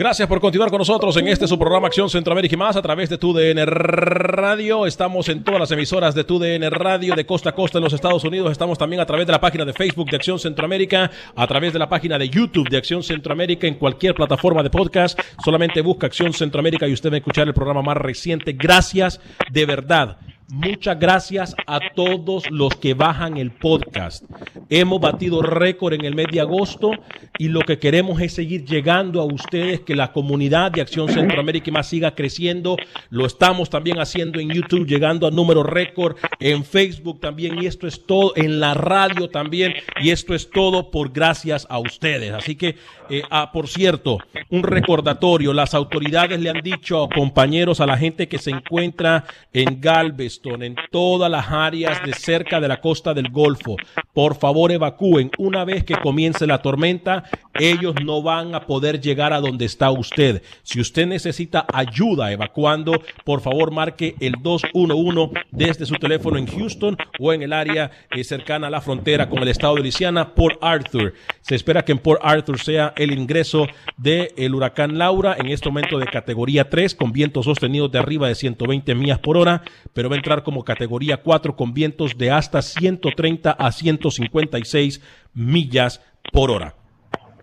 [0.00, 3.10] Gracias por continuar con nosotros en este su programa Acción Centroamérica y más a través
[3.10, 4.86] de TUDN Radio.
[4.86, 8.24] Estamos en todas las emisoras de TUDN Radio de costa a costa en los Estados
[8.24, 8.50] Unidos.
[8.50, 11.78] Estamos también a través de la página de Facebook de Acción Centroamérica, a través de
[11.78, 15.20] la página de YouTube de Acción Centroamérica en cualquier plataforma de podcast.
[15.44, 18.54] Solamente busca Acción Centroamérica y usted va a escuchar el programa más reciente.
[18.54, 20.16] Gracias de verdad
[20.52, 24.24] Muchas gracias a todos los que bajan el podcast.
[24.68, 26.90] Hemos batido récord en el mes de agosto
[27.38, 31.70] y lo que queremos es seguir llegando a ustedes, que la comunidad de Acción Centroamérica
[31.70, 32.76] y más siga creciendo.
[33.10, 37.86] Lo estamos también haciendo en YouTube, llegando a números récord, en Facebook también y esto
[37.86, 42.32] es todo, en la radio también y esto es todo por gracias a ustedes.
[42.32, 42.74] Así que,
[43.08, 44.18] eh, ah, por cierto,
[44.50, 49.80] un recordatorio, las autoridades le han dicho compañeros, a la gente que se encuentra en
[49.80, 53.76] Galvez, en todas las áreas de cerca de la costa del Golfo.
[54.12, 55.30] Por favor, evacúen.
[55.38, 59.90] Una vez que comience la tormenta, ellos no van a poder llegar a donde está
[59.90, 60.42] usted.
[60.62, 66.96] Si usted necesita ayuda evacuando, por favor, marque el 211 desde su teléfono en Houston
[67.18, 70.58] o en el área eh, cercana a la frontera con el estado de Luisiana, Port
[70.60, 71.14] Arthur.
[71.40, 75.98] Se espera que en Port Arthur sea el ingreso del huracán Laura en este momento
[75.98, 80.16] de categoría 3 con vientos sostenidos de arriba de 120 millas por hora, pero va
[80.16, 85.00] a entrar como categoría 4 con vientos de hasta 130 a 156
[85.34, 86.00] millas
[86.32, 86.79] por hora.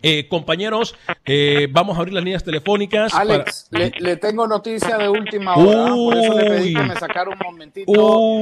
[0.01, 3.13] Eh, compañeros, eh, vamos a abrir las líneas telefónicas.
[3.13, 5.93] Alex, le, tengo noticia de última hora.
[5.95, 7.91] por eso le pedí que me sacara un momentito.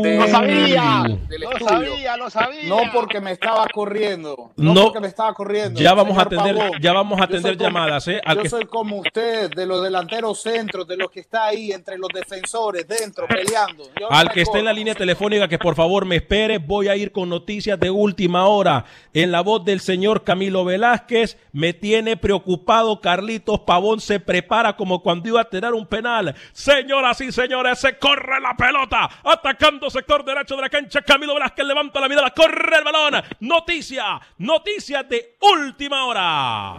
[0.03, 2.69] de, lo sabía, lo sabía, lo sabía.
[2.69, 4.51] No porque me estaba corriendo.
[4.55, 5.79] No, porque me estaba corriendo.
[5.79, 8.07] Ya vamos a atender, ya vamos a atender llamadas.
[8.07, 11.97] eh, yo soy como usted, de los delanteros centros, de los que está ahí entre
[11.97, 13.83] los defensores, dentro, peleando.
[14.09, 17.11] al que esté en la línea telefónica, que por favor me espere, voy a ir
[17.11, 18.85] con noticias de última hora.
[19.13, 24.01] En la voz del señor Camilo Velázquez me tiene preocupado Carlitos Pavón.
[24.01, 26.35] Se prepara como cuando iba a tener un penal.
[26.51, 29.09] Señoras y señores, se corre la pelota.
[29.23, 31.01] Atacando sector derecho de la cancha.
[31.01, 32.31] Camilo Velázquez levanta la mirada.
[32.31, 33.23] Corre el balón.
[33.39, 34.19] Noticia.
[34.37, 36.71] Noticia de última hora.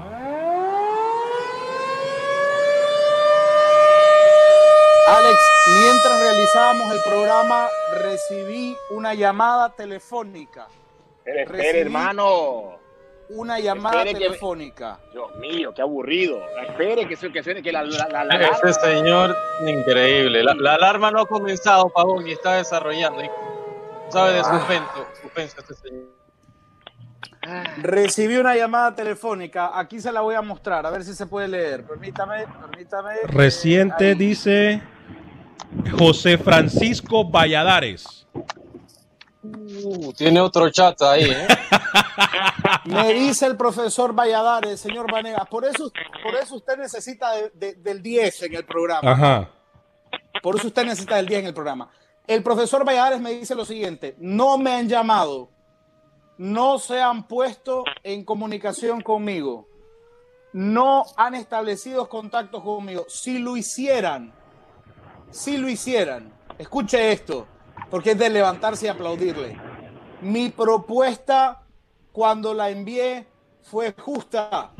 [5.08, 5.40] Alex,
[5.80, 7.68] mientras realizábamos el programa,
[8.02, 10.68] recibí una llamada telefónica.
[11.24, 12.85] Hermano
[13.30, 14.98] una llamada telefónica.
[15.12, 16.40] Dios mío, qué aburrido.
[16.68, 19.34] Espere que, que suene que la, la, la, Ese señor,
[19.66, 20.42] increíble.
[20.42, 23.22] La, alarma no ha comenzado, Pavón, y está desarrollando.
[24.08, 24.44] ¿Sabe de ah.
[24.44, 26.16] suspenso, suspenso este señor?
[27.78, 29.78] Recibí una llamada telefónica.
[29.78, 31.84] Aquí se la voy a mostrar, a ver si se puede leer.
[31.84, 33.14] Permítame, permítame.
[33.28, 34.82] Reciente dice
[35.96, 38.26] José Francisco Valladares.
[39.84, 41.46] Uh, tiene otro chat ahí, ¿eh?
[42.84, 45.90] Me dice el profesor Valladares, señor Vanegas, por eso,
[46.22, 49.50] por eso usted necesita del 10 en el programa.
[50.42, 51.90] Por eso usted necesita del 10 en el programa.
[52.26, 55.50] El profesor Valladares me dice lo siguiente, no me han llamado,
[56.38, 59.68] no se han puesto en comunicación conmigo,
[60.52, 63.04] no han establecido contactos conmigo.
[63.08, 64.32] Si lo hicieran,
[65.30, 67.46] si lo hicieran, escuche esto,
[67.90, 69.58] porque es de levantarse y aplaudirle.
[70.20, 71.62] Mi propuesta
[72.12, 73.26] cuando la envié
[73.62, 74.72] fue justa.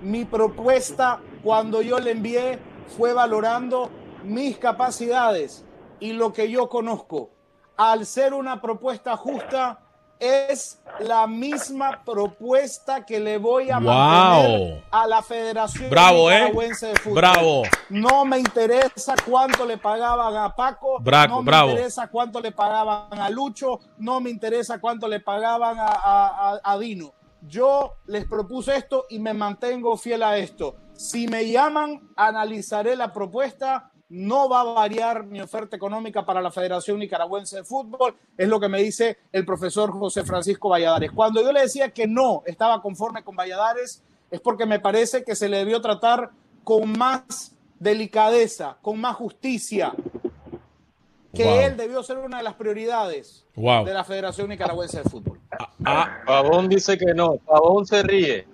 [0.00, 2.58] Mi propuesta cuando yo la envié
[2.96, 3.90] fue valorando
[4.24, 5.64] mis capacidades
[6.00, 7.30] y lo que yo conozco.
[7.76, 9.80] Al ser una propuesta justa,
[10.20, 13.84] es la misma propuesta que le voy a Wow.
[13.88, 16.52] mantener a la Federación Bravo, ¿eh?
[16.52, 17.14] De Fútbol.
[17.14, 17.62] Bravo.
[17.90, 21.70] No me interesa cuánto le pagaban a Paco, Braco, no me bravo.
[21.70, 26.60] interesa cuánto le pagaban a Lucho, no me interesa cuánto le pagaban a, a- a-
[26.62, 27.12] a Dino.
[27.42, 30.74] Yo les propuse esto y me mantengo fiel a esto.
[30.94, 33.87] Si me llaman, analizaré la propuesta.
[34.10, 38.14] No va a variar mi oferta económica para la Federación Nicaragüense de Fútbol.
[38.38, 41.10] Es lo que me dice el profesor José Francisco Valladares.
[41.12, 45.36] Cuando yo le decía que no estaba conforme con Valladares, es porque me parece que
[45.36, 46.30] se le debió tratar
[46.64, 49.92] con más delicadeza, con más justicia,
[51.34, 51.60] que Wow.
[51.60, 53.84] él debió ser una de las prioridades Wow.
[53.84, 55.38] de la Federación Nicaragüense de Fútbol.
[55.84, 58.46] Ah, Pavón dice que no, Pavón se ríe.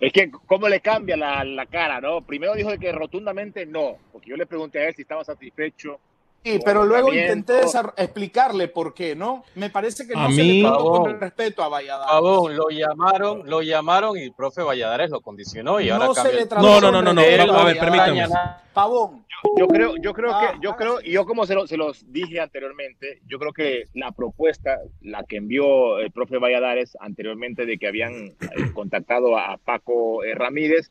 [0.00, 2.22] Es que, ¿cómo le cambia la, la cara, no?
[2.22, 6.00] Primero dijo que rotundamente no, porque yo le pregunté a él si estaba satisfecho.
[6.44, 9.44] Sí, pero el luego intenté desar- explicarle por qué, ¿no?
[9.54, 11.20] Me parece que no A se mí- le trató con Pavón.
[11.20, 12.12] respeto a Valladares.
[12.12, 16.22] Pavón, lo llamaron, lo llamaron y el profe Valladares lo condicionó y ahora No se
[16.22, 18.26] cambia le el- trató No, no, no, no, no, Él a ver, no permítame.
[18.72, 19.24] Pavón,
[19.58, 21.76] Yo creo, yo creo Ah, que, yo ah, creo, y yo como se, lo- se
[21.76, 27.66] los dije anteriormente, yo creo que la propuesta, la que envió el profe Valladares anteriormente
[27.66, 28.34] de que habían eh,
[28.72, 30.90] contactado a Paco eh, Ramírez,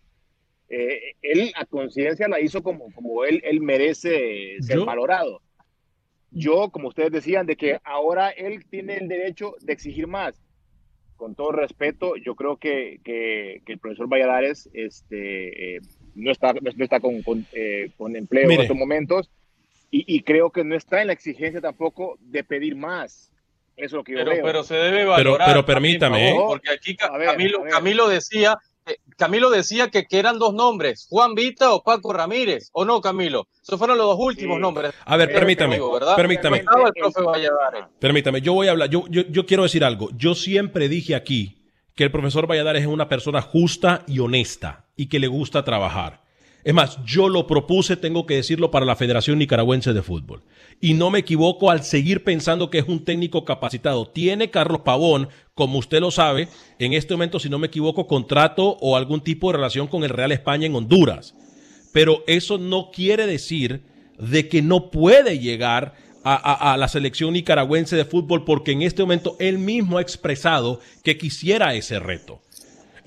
[0.72, 5.42] eh, él a conciencia la hizo como, como él, él merece ser Yo- valorado.
[6.32, 10.42] Yo, como ustedes decían, de que ahora él tiene el derecho de exigir más.
[11.18, 15.82] Con todo respeto, yo creo que, que, que el profesor Valladares este, eh,
[16.16, 18.56] no está, no está con, con, eh, con empleo Mire.
[18.56, 19.30] en estos momentos
[19.92, 23.30] y, y creo que no está en la exigencia tampoco de pedir más.
[23.76, 24.46] Eso es lo que yo Pero, veo.
[24.46, 25.48] pero se debe valorar.
[25.48, 26.34] pero también, permítame, ¿eh?
[26.36, 27.72] Porque aquí Camilo, ver.
[27.72, 28.58] Camilo decía,
[29.18, 33.48] Camilo decía que, que eran dos nombres, Juan Vita o Paco Ramírez, ¿o no, Camilo?
[33.62, 34.62] Esos fueron los dos últimos Sí.
[34.62, 34.94] nombres.
[35.06, 35.80] A ver, que permítame,
[36.16, 36.58] permítame.
[36.60, 37.86] El profe Valladares.
[38.00, 40.10] Permítame, yo voy a hablar, yo, yo, yo quiero decir algo.
[40.18, 45.08] Yo siempre dije aquí que el profesor Valladares es una persona justa y honesta y
[45.08, 46.24] que le gusta trabajar.
[46.64, 50.44] Es más, yo lo propuse, tengo que decirlo, para la Federación Nicaragüense de Fútbol.
[50.80, 54.08] Y no me equivoco al seguir pensando que es un técnico capacitado.
[54.08, 56.48] Tiene Carlos Pavón, como usted lo sabe,
[56.80, 60.10] en este momento, si no me equivoco, contrato o algún tipo de relación con el
[60.10, 61.36] Real España en Honduras
[61.92, 63.84] pero eso no quiere decir
[64.18, 69.36] de que no puede llegar a, la selección nicaragüense de fútbol porque en este momento
[69.40, 72.42] él mismo ha expresado que quisiera ese reto.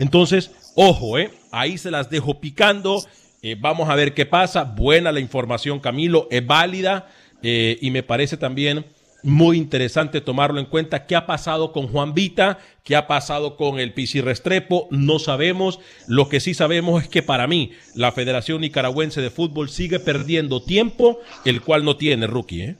[0.00, 1.30] Entonces, ojo, ¿eh?
[1.52, 3.04] ahí se las dejo picando.
[3.46, 4.64] Eh, vamos a ver qué pasa.
[4.64, 7.10] Buena la información, Camilo, es válida
[7.42, 8.86] eh, y me parece también
[9.22, 11.04] muy interesante tomarlo en cuenta.
[11.04, 12.58] ¿Qué ha pasado con Juan Vita?
[12.84, 14.88] ¿Qué ha pasado con el Pisi Restrepo?
[14.90, 15.78] No sabemos.
[16.08, 20.62] Lo que sí sabemos es que para mí la Federación Nicaragüense de Fútbol sigue perdiendo
[20.62, 22.62] tiempo, el cual no tiene, rookie.
[22.62, 22.76] ¿eh?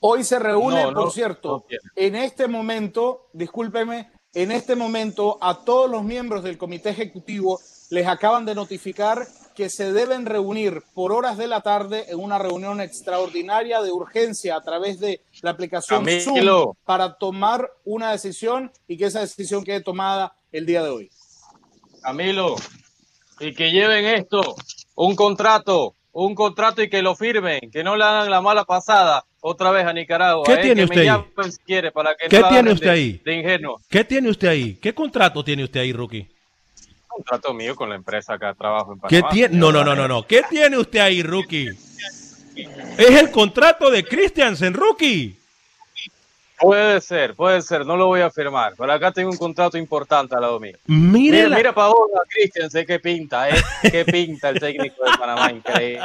[0.00, 5.38] Hoy se reúne, No, no, por cierto, no en este momento, discúlpeme, en este momento
[5.40, 7.58] a todos los miembros del comité ejecutivo
[7.88, 12.38] les acaban de notificar que se deben reunir por horas de la tarde en una
[12.38, 16.58] reunión extraordinaria de urgencia a través de la aplicación Camilo.
[16.62, 21.10] Zoom para tomar una decisión y que esa decisión quede tomada el día de hoy.
[22.02, 22.56] Camilo,
[23.40, 24.56] y que lleven esto,
[24.94, 29.24] un contrato, un contrato y que lo firmen, que no le hagan la mala pasada
[29.40, 30.44] otra vez a Nicaragua.
[30.46, 31.06] ¿Qué eh, tiene que usted ahí?
[31.06, 33.20] llamen si quiere para que ¿Qué no tiene usted de- ahí?
[33.24, 33.80] De ingenuo.
[33.88, 34.74] ¿Qué tiene usted ahí?
[34.76, 36.28] ¿Qué contrato tiene usted ahí, rookie?
[37.14, 39.30] Contrato mío con la empresa que trabajo en ¿Qué Panamá.
[39.30, 39.56] tiene?
[39.56, 40.26] No, no, no, no, no.
[40.26, 41.68] ¿Qué tiene usted ahí, rookie?
[42.98, 45.36] Es el contrato de Christiansen, rookie.
[46.62, 48.74] Puede ser, puede ser, no lo voy a firmar.
[48.78, 50.76] Pero acá tengo un contrato importante al lado mío.
[50.86, 53.54] Mire, Mira, la- mira para vos, Cristian, sé qué pinta, ¿eh?
[53.82, 56.00] Qué pinta el técnico de Panamá, increíble.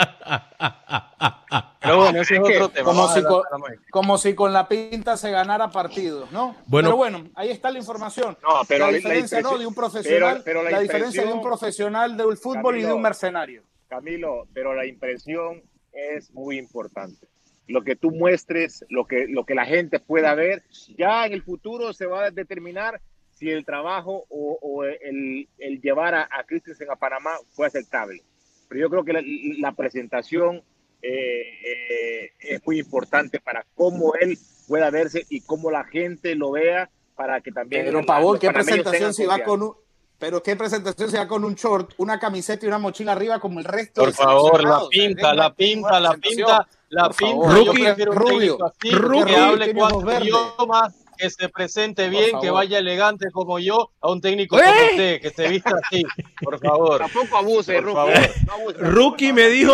[1.80, 2.86] Pero bueno, ese es otro tema.
[2.86, 3.68] Como a si, con, de Panamá.
[3.92, 6.56] como si con la pinta se ganara partidos, ¿no?
[6.66, 6.88] Bueno.
[6.90, 8.38] pero bueno, ahí está la información.
[8.44, 9.50] No, pero la la- la diferencia ¿no?
[9.52, 12.82] impresión- de un profesional, pero- pero la la, diferencia de un profesional del fútbol y
[12.84, 13.62] de un mercenario.
[13.88, 15.62] Camilo, pero la impresión
[15.94, 17.26] es muy importante.
[17.68, 20.64] Lo que tú muestres, lo que, lo que la gente pueda ver,
[20.98, 23.02] ya en el futuro se va a determinar
[23.32, 28.24] si el trabajo o, o el, el llevar a, a Christensen a Panamá fue aceptable.
[28.68, 29.22] Pero yo creo que la,
[29.60, 30.64] la presentación
[31.02, 36.52] eh, eh, es muy importante para cómo él pueda verse y cómo la gente lo
[36.52, 37.86] vea para que también...
[37.86, 39.74] Pero Pavón, ¿qué presentación se va con un
[40.20, 43.60] pero qué presentación se va con un short, una camiseta y una mochila arriba como
[43.60, 47.34] el resto Por de favor, la pinta, la pinta, la pinta, la pinta.
[47.34, 52.80] Yo Rookie, Rubio, así, Rookie, que hable cuatro idiomas, que se presente bien, que vaya
[52.80, 54.62] elegante como yo, a un técnico ¡Eh!
[54.64, 56.04] como usted, que se vista así,
[56.42, 57.00] por favor.
[57.00, 57.96] Tampoco abuse, Por Rookie.
[57.96, 58.30] favor.
[58.48, 58.78] No abuse.
[58.80, 59.74] Rookie me dijo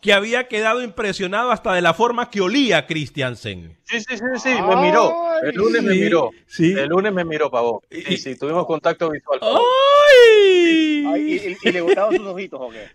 [0.00, 3.78] que había quedado impresionado hasta de la forma que olía Christiansen.
[3.84, 5.14] Sí, sí, sí, sí, me miró.
[5.42, 6.30] El lunes me miró.
[6.46, 6.72] Sí.
[6.72, 7.82] El lunes me miró, pavo.
[7.90, 9.40] Sí, sí, tuvimos contacto visual.
[9.42, 11.04] ¡Ay!
[11.06, 12.88] Ay, ¿y, y, le gustaban sus ojitos o qué?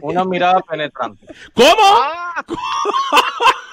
[0.00, 1.26] Una mirada penetrante.
[1.54, 1.74] ¿Cómo?
[1.80, 2.44] ¡Ah!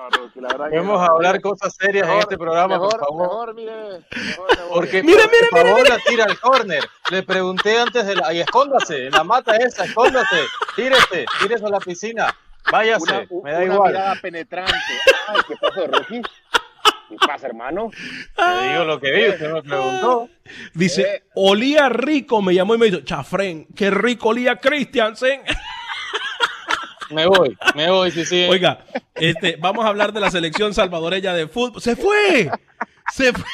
[0.00, 3.00] No, Ruki, la verdad que Vamos a hablar cosas serias en este programa, mejor, por
[3.00, 3.54] favor.
[3.54, 3.72] Mejor, mire.
[4.10, 4.48] mejor.
[4.72, 6.84] Porque Mira, por mira, favor la tira al córner.
[7.10, 8.32] Le pregunté antes de la.
[8.32, 10.40] Y escóndase, en la mata esa, escóndase.
[10.74, 12.34] Tírese, tírese a la piscina.
[12.72, 13.92] Váyase, una, me da una igual.
[13.92, 14.72] mirada penetrante.
[15.28, 16.22] Ay, ¿qué pasa, Ruki?
[17.10, 17.90] ¿Qué pasa, hermano?
[18.36, 20.28] Te digo lo que vi, usted me preguntó.
[20.72, 21.22] Dice, Eh.
[21.34, 25.42] olía rico, me llamó y me dijo, Chafren, qué rico olía Christiansen.
[27.10, 28.44] Me voy, me voy, sí, sí.
[28.48, 28.84] Oiga,
[29.14, 31.80] este, vamos a hablar de la selección salvadoreña de fútbol.
[31.82, 32.50] ¡Se fue!
[33.12, 33.44] ¡Se fue!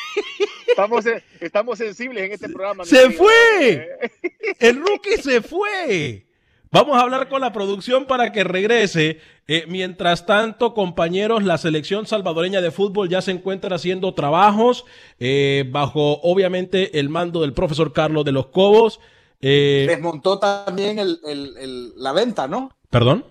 [0.69, 2.85] Estamos, en- estamos sensibles en este programa.
[2.85, 3.25] ¡Se amigo.
[3.25, 3.89] fue!
[4.59, 6.27] El rookie se fue.
[6.71, 9.21] Vamos a hablar con la producción para que regrese.
[9.49, 14.85] Eh, mientras tanto, compañeros, la selección salvadoreña de fútbol ya se encuentra haciendo trabajos
[15.19, 19.01] eh, bajo, obviamente, el mando del profesor Carlos de los Cobos.
[19.41, 22.71] Eh, Desmontó también el, el- el- la venta, ¿no?
[22.91, 23.25] ¿Perdón?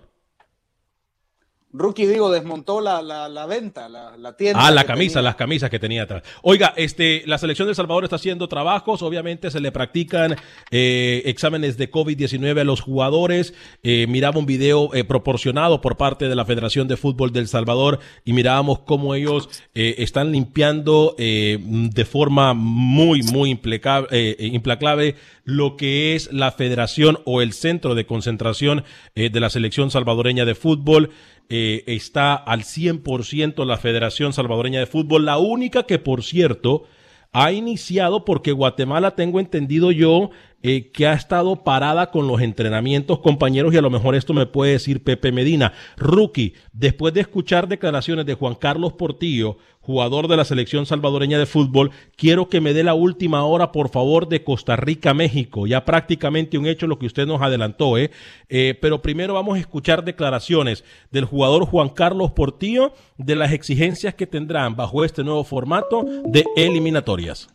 [1.78, 4.66] Rookie, digo, desmontó la, la, la venta, la, la tienda.
[4.66, 5.30] Ah, la camisa, tenía.
[5.30, 6.24] las camisas que tenía atrás.
[6.42, 10.36] Oiga, este, la selección de El Salvador está haciendo trabajos, obviamente se le practican
[10.72, 13.54] eh, exámenes de COVID-19 a los jugadores.
[13.84, 18.00] Eh, miraba un video eh, proporcionado por parte de la Federación de Fútbol del Salvador
[18.24, 25.16] y mirábamos cómo ellos eh, están limpiando eh, de forma muy, muy implecable, eh, implacable
[25.44, 30.56] lo que es la federación o el centro de concentración de la selección salvadoreña de
[30.56, 31.12] fútbol.
[31.50, 36.86] Eh, está al 100% la Federación Salvadoreña de Fútbol, la única que, por cierto,
[37.34, 40.32] ha iniciado porque Guatemala, tengo entendido yo,
[40.68, 44.48] eh, que ha estado parada con los entrenamientos, compañeros, y a lo mejor esto me
[44.48, 45.74] puede decir Pepe Medina.
[45.96, 51.46] Rookie, después de escuchar declaraciones de Juan Carlos Portillo, jugador de la selección salvadoreña de
[51.46, 55.68] fútbol, quiero que me dé la última hora, por favor, de Costa Rica, México.
[55.68, 58.10] Ya prácticamente un hecho lo que usted nos adelantó, ¿eh?
[58.50, 64.16] Eh, pero primero vamos a escuchar declaraciones del jugador Juan Carlos Portillo de las exigencias
[64.16, 67.50] que tendrán bajo este nuevo formato de eliminatorias.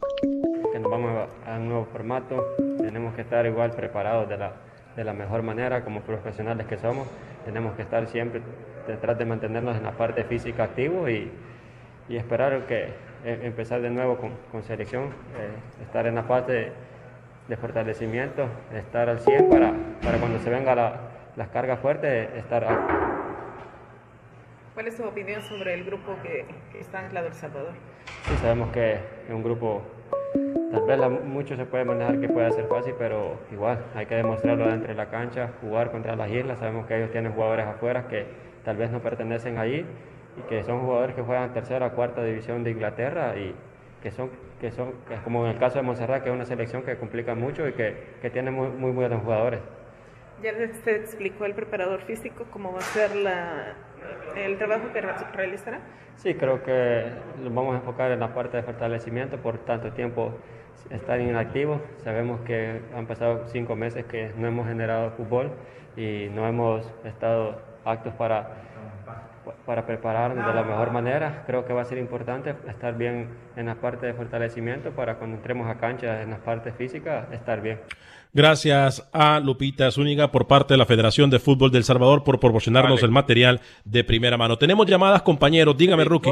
[1.03, 4.53] Vamos a, un nuevo formato, tenemos que estar igual preparados de la,
[4.97, 7.09] de la mejor manera como profesionales que somos,
[7.45, 8.41] tenemos que estar siempre
[8.87, 11.31] detrás de mantenernos en la parte física activo y,
[12.09, 12.85] y esperar que
[13.25, 16.73] eh, empezar de nuevo con, con selección, eh, estar en la parte de,
[17.49, 19.73] de fortalecimiento, estar al 100 para,
[20.03, 20.93] para cuando se vengan la,
[21.37, 23.17] las cargas fuertes, estar a-
[24.75, 27.73] ¿Cuál es su opinión sobre el grupo que, que está anclado El Salvador?
[28.29, 29.83] Sí, sabemos que es un grupo,
[30.71, 34.15] tal vez la- mucho se puede manejar que pueda ser fácil, pero igual hay que
[34.17, 36.59] demostrarlo dentro de la cancha, jugar contra las islas.
[36.59, 38.27] Sabemos que ellos tienen jugadores afuera que
[38.65, 39.85] tal vez no pertenecen allí
[40.37, 43.55] y que son jugadores que juegan tercera, cuarta división de Inglaterra y
[44.03, 46.45] que son, que son que es como en el caso de Montserrat, que es una
[46.47, 49.61] selección que complica mucho y que, que tiene muy, muy buenos jugadores.
[50.43, 50.53] Ya
[50.85, 53.75] se explicó el preparador físico cómo va a ser la,
[54.37, 55.81] el trabajo que re- realizará.
[56.17, 57.05] Sí, creo que
[57.43, 60.33] nos vamos a enfocar en la parte de fortalecimiento por tanto tiempo
[60.91, 61.81] estar inactivos.
[62.05, 65.53] Sabemos que han pasado cinco meses que no hemos generado fútbol
[65.97, 68.55] y no hemos estado actos para,
[69.67, 71.45] para prepararnos de la mejor manera.
[71.47, 75.37] Creo que va a ser importante estar bien en la parte de fortalecimiento para cuando
[75.37, 77.81] entremos a cancha en la parte física estar bien.
[78.33, 83.01] Gracias a Lupita Zúñiga por parte de la Federación de Fútbol del Salvador por proporcionarnos
[83.01, 83.07] Vale.
[83.07, 84.57] el material de primera mano.
[84.57, 85.77] Tenemos llamadas, compañeros.
[85.77, 86.31] Dígame, Rookie.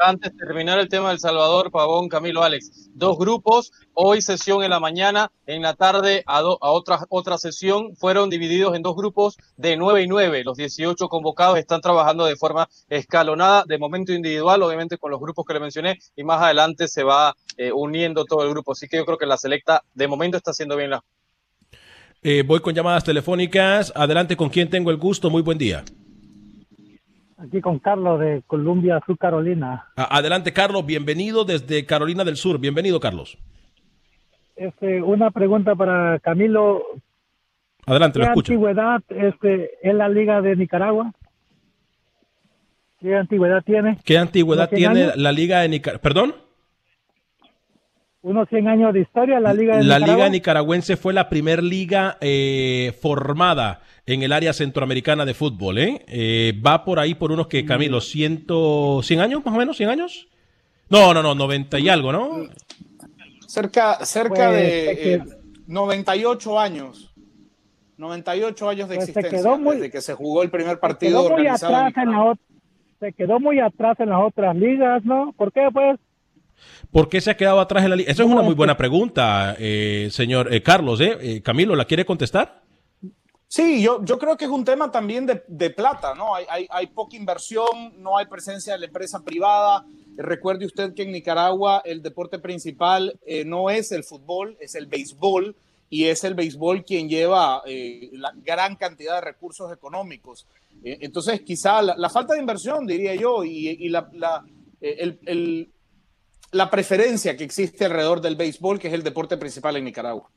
[0.00, 4.70] Antes de terminar el tema del Salvador, Pavón, Camilo, Alex, dos grupos, hoy sesión en
[4.70, 9.76] la mañana, en la tarde a, otra, otra sesión, fueron divididos en dos grupos de
[9.76, 10.44] 9 y 9.
[10.44, 15.44] Los 18 convocados están trabajando de forma escalonada, de momento individual, obviamente con los grupos
[15.44, 18.72] que le mencioné, y más adelante se va eh, uniendo todo el grupo.
[18.72, 21.02] Así que yo creo que la selecta de momento está haciendo bien la
[22.22, 23.92] Eh, voy con llamadas telefónicas.
[23.96, 25.28] Adelante, ¿con quién tengo el gusto?
[25.28, 25.84] Muy buen día.
[27.42, 29.86] Aquí con Carlos de Columbia, Sur Carolina.
[29.96, 30.86] A- adelante, Carlos.
[30.86, 32.58] Bienvenido desde Carolina del Sur.
[32.58, 33.36] Bienvenido, Carlos.
[34.54, 36.82] Este, una pregunta para Camilo.
[37.84, 38.52] Adelante, lo ¿Qué escucho.
[38.52, 41.12] antigüedad este, es la Liga de Nicaragua?
[43.00, 43.98] ¿Qué antigüedad tiene?
[44.04, 45.16] ¿Qué antigüedad ¿Unos 100 tiene años?
[45.16, 46.00] la Liga de Nicaragua?
[46.02, 46.34] ¿Perdón?
[48.22, 50.14] ¿Unos 100 años de historia la Liga de La Nicaragua?
[50.24, 55.78] Liga Nicaragüense fue la primer liga eh, formada en el área centroamericana de fútbol.
[55.78, 56.04] ¿eh?
[56.06, 59.90] Eh, va por ahí por unos que, Camilo, ciento, 100 años más o menos, 100
[59.90, 60.28] años.
[60.88, 62.28] No, no, no, 90 y algo, ¿no?
[63.48, 65.22] Cerca, cerca Pues, de eh,
[65.66, 67.12] 98 años.
[67.96, 70.80] 98 años de Pues se existencia, quedó muy- desde que se jugó el primer Se
[70.80, 71.74] partido quedó muy organizado.
[71.76, 72.34] atrás en la
[73.00, 75.32] se quedó muy atrás en las otras ligas, ¿no?
[75.36, 75.98] ¿Por qué, pues?
[76.90, 78.10] ¿Por qué se ha quedado atrás en la liga?
[78.10, 81.00] Eso es una muy buena pregunta, eh, señor eh, Carlos.
[81.00, 81.40] ¿eh?
[81.42, 82.62] Camilo, ¿la quiere contestar?
[83.48, 86.34] Sí, yo, yo creo que es un tema también de, de plata, ¿no?
[86.34, 87.66] Hay, hay, hay poca inversión,
[87.98, 89.84] no hay presencia de la empresa privada.
[90.16, 95.54] Recuerde usted que en Nicaragua el deporte principal no es el fútbol, es el béisbol,
[95.90, 97.62] y es el béisbol quien lleva
[98.12, 100.46] la gran cantidad de recursos económicos.
[100.82, 104.42] Entonces, quizá la, la falta de inversión, diría yo, y, y la, la,
[104.80, 105.68] el- el-
[106.52, 110.28] la preferencia que existe alrededor del béisbol, que es el deporte principal en Nicaragua.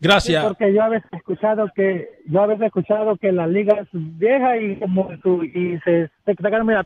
[0.00, 0.42] Gracias.
[0.42, 3.46] Sí, porque yo a veces he escuchado que yo a veces he escuchado que la
[3.46, 6.34] liga es vieja y como su- y se, se
[6.64, 6.84] mira,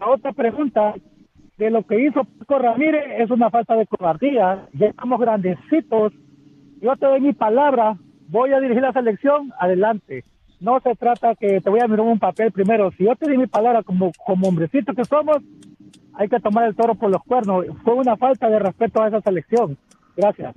[0.00, 0.94] la otra pregunta
[1.58, 4.66] de lo que hizo Paco Ramírez es una falta de cobardía.
[4.72, 6.12] Ya estamos grandecitos.
[6.80, 7.96] Yo te doy mi palabra,
[8.28, 10.24] voy a dirigir la selección, adelante.
[10.60, 12.90] No se trata que te voy a mirar un papel primero.
[12.96, 15.38] Si yo te di mi palabra como, como hombrecito que somos,
[16.14, 17.64] hay que tomar el toro por los cuernos.
[17.84, 19.76] Fue una falta de respeto a esa selección.
[20.16, 20.54] Gracias.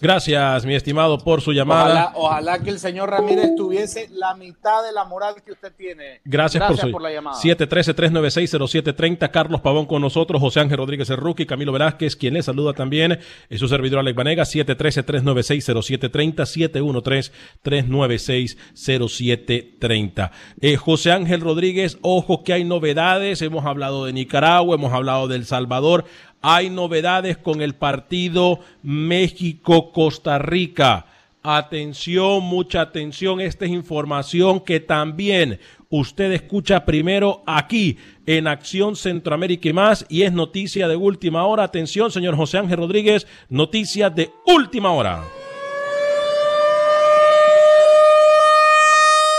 [0.00, 2.12] Gracias, mi estimado, por su llamada.
[2.14, 6.20] Ojalá, ojalá que el señor Ramírez tuviese la mitad de la moral que usted tiene.
[6.24, 7.40] Gracias, por, su la llamada.
[7.40, 9.30] 713-396-0730.
[9.30, 13.18] Carlos Pavón con nosotros, José Ángel Rodríguez el Rookie, Camilo Velázquez, quien le saluda también,
[13.48, 17.30] es su servidor Alex Vanega, 713-396-0730,
[17.64, 20.30] 713-396-0730.
[20.60, 25.36] Eh, José Ángel Rodríguez, ojo que hay novedades, hemos hablado de Nicaragua, hemos hablado de
[25.36, 26.04] El Salvador,
[26.48, 31.06] hay novedades con el partido México-Costa Rica.
[31.42, 33.40] Atención, mucha atención.
[33.40, 40.06] Esta es información que también usted escucha primero aquí en Acción Centroamérica y más.
[40.08, 41.64] Y es noticia de última hora.
[41.64, 43.26] Atención, señor José Ángel Rodríguez.
[43.48, 45.24] Noticia de última hora.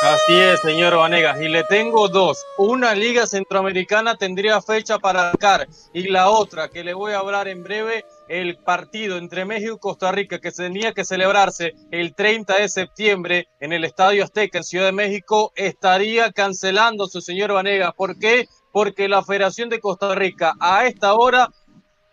[0.07, 1.41] Así es, señor Vanegas.
[1.41, 2.41] Y le tengo dos.
[2.57, 5.67] Una liga centroamericana tendría fecha para arrancar.
[5.91, 9.79] Y la otra, que le voy a hablar en breve, el partido entre México y
[9.79, 14.63] Costa Rica, que tenía que celebrarse el 30 de septiembre en el Estadio Azteca en
[14.63, 17.93] Ciudad de México, estaría cancelándose, señor Vanegas.
[17.93, 18.47] ¿Por qué?
[18.71, 21.49] Porque la Federación de Costa Rica a esta hora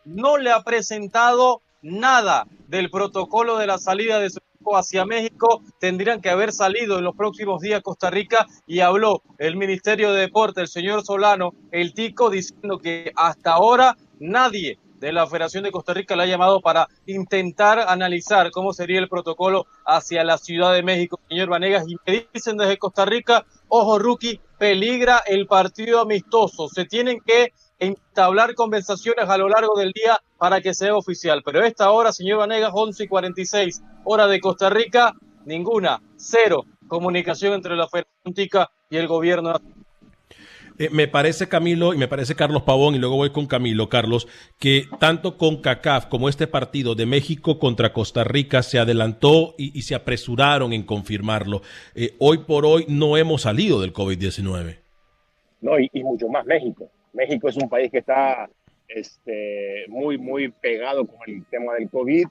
[0.05, 4.41] no le ha presentado nada del protocolo de la salida de su
[4.73, 5.63] hacia México.
[5.79, 10.13] Tendrían que haber salido en los próximos días a Costa Rica y habló el Ministerio
[10.13, 15.65] de Deporte, el señor Solano, el Tico, diciendo que hasta ahora nadie de la Federación
[15.65, 20.39] de Costa Rica le ha llamado para intentar analizar cómo sería el protocolo hacia la
[20.39, 21.85] Ciudad de México, señor Vanegas.
[21.87, 26.69] Y me dicen desde Costa Rica, ojo rookie, peligra el partido amistoso.
[26.69, 27.53] Se tienen que
[27.85, 31.43] entablar conversaciones a lo largo del día para que sea oficial.
[31.45, 35.15] Pero a esta hora, señor Vanegas, 11 y 46, hora de Costa Rica,
[35.45, 39.55] ninguna, cero comunicación entre la Federación Tica y el gobierno.
[40.77, 44.27] Eh, me parece Camilo y me parece Carlos Pavón y luego voy con Camilo, Carlos,
[44.59, 49.77] que tanto con CACAF como este partido de México contra Costa Rica se adelantó y,
[49.79, 51.63] y se apresuraron en confirmarlo.
[51.95, 54.79] Eh, hoy por hoy no hemos salido del COVID-19.
[55.61, 56.91] No, y, y mucho más México.
[57.15, 58.49] México es un país que está
[58.89, 62.27] este, muy, muy pegado con el tema del COVID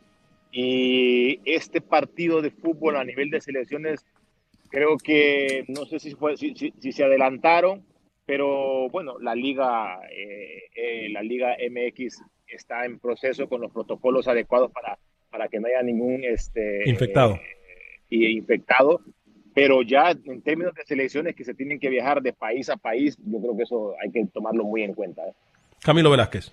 [0.52, 4.06] y este partido de fútbol a nivel de selecciones,
[4.70, 7.84] creo que no sé si, fue, si, si, si se adelantaron,
[8.26, 14.28] pero bueno, la liga, eh, eh, la liga MX está en proceso con los protocolos
[14.28, 15.00] adecuados para,
[15.32, 17.40] para que no haya ningún este, infectado.
[18.10, 19.02] Eh, infectado
[19.54, 23.18] pero ya en términos de selecciones que se tienen que viajar de país a país,
[23.26, 25.22] yo creo que eso hay que tomarlo muy en cuenta.
[25.28, 25.34] ¿eh?
[25.82, 26.52] Camilo Velázquez.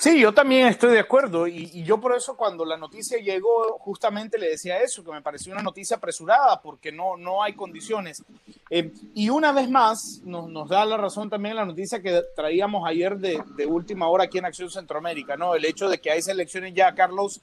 [0.00, 3.76] Sí, yo también estoy de acuerdo y, y, yo por eso cuando la noticia llegó
[3.80, 8.24] justamente le decía eso, que me pareció una noticia apresurada porque no, no hay condiciones.
[8.70, 12.88] Eh, y una vez más nos, nos, da la razón también la noticia que traíamos
[12.88, 15.54] ayer de, de, última hora aquí en Acción Centroamérica, ¿no?
[15.54, 17.38] El hecho de que hay selecciones ya, Carlos,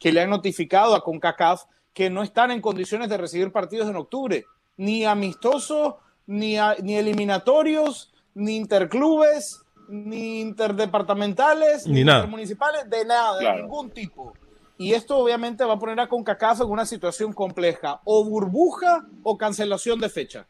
[0.00, 1.62] que le han notificado a CONCACAF
[2.00, 4.46] que no están en condiciones de recibir partidos en octubre,
[4.78, 5.96] ni amistosos,
[6.26, 12.20] ni, a, ni eliminatorios, ni interclubes, ni interdepartamentales, ni, ni nada.
[12.20, 13.56] intermunicipales, de nada, claro.
[13.56, 14.32] de ningún tipo.
[14.78, 19.36] Y esto obviamente va a poner a CONCACAF en una situación compleja, o burbuja o
[19.36, 20.46] cancelación de fecha.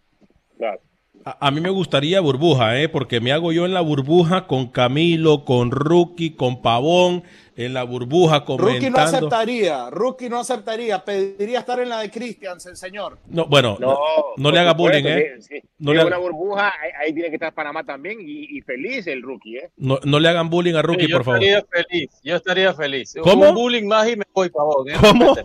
[0.57, 0.81] Claro.
[1.25, 2.89] A, a mí me gustaría burbuja, ¿eh?
[2.89, 7.23] porque me hago yo en la burbuja con Camilo, con Rookie, con Pavón,
[7.57, 8.73] en la burbuja comentando.
[8.73, 13.19] Rookie no aceptaría, Rookie no aceptaría, pediría estar en la de Christiansen, señor.
[13.29, 13.99] No, bueno, no,
[14.39, 15.35] no le haga bullying, ¿eh?
[15.41, 15.69] Sí, sí.
[15.79, 19.07] No le haga- una burbuja, ahí, ahí tiene que estar Panamá también y, y feliz
[19.07, 19.71] el rookie, ¿eh?
[19.77, 21.43] No, no le hagan bullying a Rookie, yo por favor.
[21.43, 23.15] estaría feliz, yo estaría feliz.
[23.23, 23.51] ¿Cómo?
[23.51, 24.89] Un bullying más y me voy, pavón.
[24.89, 24.95] ¿eh?
[24.99, 25.37] ¿Cómo?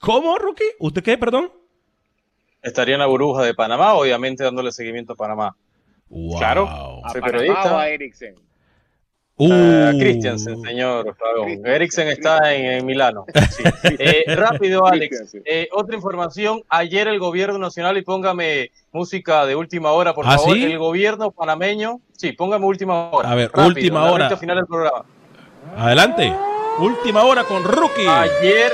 [0.00, 0.64] ¿Cómo, Rookie?
[0.80, 1.52] ¿Usted qué, perdón?
[2.62, 5.56] Estaría en la burbuja de Panamá, obviamente dándole seguimiento a Panamá.
[6.38, 6.66] Claro,
[7.04, 7.74] ¿A soy Panamá periodista.
[7.74, 8.34] o a Eriksen?
[8.38, 8.44] Ah,
[9.42, 9.98] Uh.
[9.98, 11.16] Christiansen, señor.
[11.64, 13.24] Eriksen está en, en Milano.
[13.50, 13.62] Sí.
[13.98, 15.08] Eh, rápido, Alex.
[15.08, 15.42] Christiansen.
[15.46, 16.60] Eh, otra información.
[16.68, 20.56] Ayer el gobierno nacional, y póngame música de última hora, por ¿Ah, favor.
[20.56, 20.64] sí?
[20.64, 22.00] El gobierno panameño.
[22.18, 23.30] Sí, póngame última hora.
[23.30, 24.36] A ver, Rápido, última hora.
[24.36, 25.04] final del programa.
[25.76, 26.34] Adelante.
[26.78, 28.06] Última hora con Rookie.
[28.06, 28.72] Ayer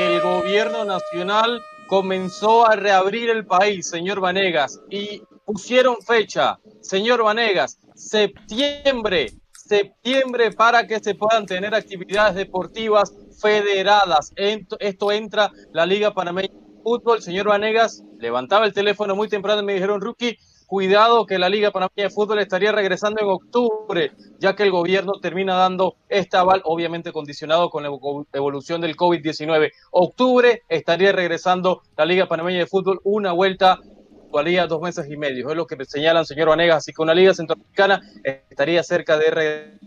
[0.00, 7.78] el gobierno nacional comenzó a reabrir el país, señor Vanegas, y pusieron fecha, señor Vanegas,
[7.94, 14.32] septiembre, septiembre para que se puedan tener actividades deportivas federadas.
[14.36, 17.22] Esto entra la Liga Panameña de Fútbol.
[17.22, 21.70] Señor Vanegas, levantaba el teléfono muy temprano y me dijeron, Rookie, cuidado que la Liga
[21.70, 26.62] Panameña de Fútbol estaría regresando en octubre, ya que el gobierno termina dando este aval,
[26.64, 29.70] obviamente condicionado con la evo- evolución del COVID-19.
[29.92, 33.78] Octubre estaría regresando la Liga Panameña de Fútbol una vuelta
[34.24, 35.48] actualidad dos meses y medio.
[35.50, 36.78] Es lo que señalan, señor Vanegas.
[36.78, 39.78] Así que una liga centroamericana estaría cerca de re-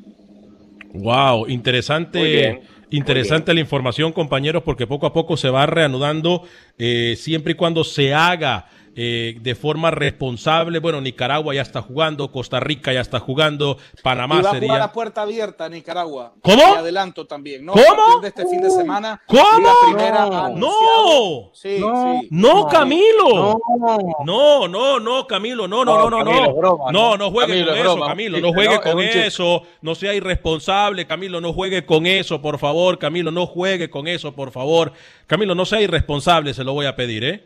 [0.93, 6.43] Wow, interesante, interesante la información, compañeros, porque poco a poco se va reanudando,
[6.77, 8.67] eh, siempre y cuando se haga
[8.99, 10.79] eh, de forma responsable.
[10.79, 14.59] Bueno, Nicaragua ya está jugando, Costa Rica ya está jugando, Panamá y va a jugar
[14.69, 14.83] sería.
[14.83, 16.33] a puerta abierta Nicaragua.
[16.41, 16.57] ¿Cómo?
[16.57, 17.73] Y adelanto también, ¿no?
[17.73, 18.19] ¿Cómo?
[18.21, 19.21] De este fin de semana.
[19.27, 19.69] ¿Cómo?
[19.85, 21.51] Primera No.
[21.53, 22.19] Sí, No.
[22.21, 22.27] sí.
[22.31, 23.59] No, Camilo.
[23.77, 24.17] No.
[24.25, 26.49] No, no, no, Camilo, no, no, no, no, Camilo, no.
[26.49, 28.07] es broma, No, no juegue Camilo, con es eso, broma.
[28.07, 28.75] Camilo, no juegue ¿no?
[28.75, 29.27] Es con chiste.
[29.27, 34.07] eso, no sea irresponsable, Camilo, no juegue con eso, por favor, Camilo, no juegue con
[34.07, 34.91] eso, por favor.
[35.27, 37.43] Camilo, no sea irresponsable, se lo voy a pedir, ¿eh?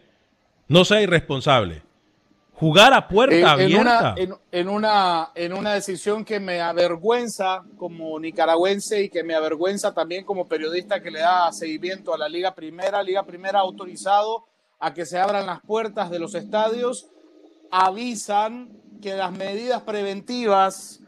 [0.72, 1.84] No sea irresponsable.
[2.54, 3.82] Jugar a puerta En, en abierta.
[3.82, 9.36] una, en, en una, en una decisión que me avergüenza como nicaragüense y que me
[9.36, 13.04] avergüenza también como periodista que le da seguimiento a la Liga Primera.
[13.04, 14.46] Liga Primera ha autorizado
[14.80, 17.08] a que se abran las puertas de los estadios.
[17.70, 18.70] Avisan
[19.02, 21.01] que las medidas preventivas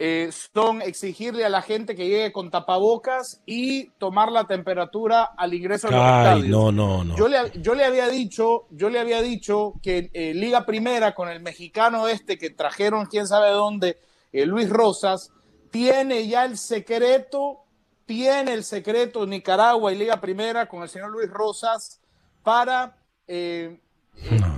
[0.00, 5.54] eh, son exigirle a la gente que llegue con tapabocas y tomar la temperatura al
[5.54, 6.48] ingreso a los Ay, estadios.
[6.48, 7.16] no, no, no.
[7.16, 11.28] Yo le, yo le había dicho, yo le había dicho que eh, Liga Primera con
[11.28, 13.98] el mexicano este que trajeron quién sabe de dónde,
[14.32, 15.32] eh, Luis Rosas,
[15.72, 17.64] tiene ya el secreto,
[18.06, 22.00] tiene el secreto Nicaragua y Liga Primera con el señor Luis Rosas
[22.44, 22.96] para,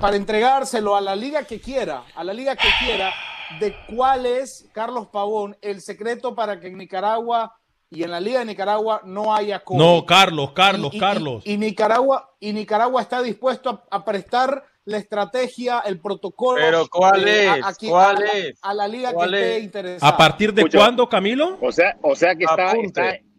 [0.00, 3.12] para entregárselo a la liga que quiera, a la liga que quiera,
[3.58, 7.56] de cuál es, Carlos Pavón, el secreto para que en Nicaragua
[7.90, 9.78] y en la Liga de Nicaragua no haya COVID.
[9.80, 11.42] No, Carlos, Carlos, Y- y- Carlos.
[11.44, 16.60] Y, Nicaragua, y Nicaragua está dispuesto a, a prestar la estrategia, el protocolo.
[16.60, 17.64] Pero ¿cuál a- es?
[17.64, 18.58] aquí- ¿Cuál a, la- es?
[18.62, 20.12] a la liga que ¿Cuál esté interesada.
[20.12, 20.78] ¿A partir de Escucha.
[20.78, 21.58] cuándo, Camilo?
[21.60, 22.72] O sea, o sea que está,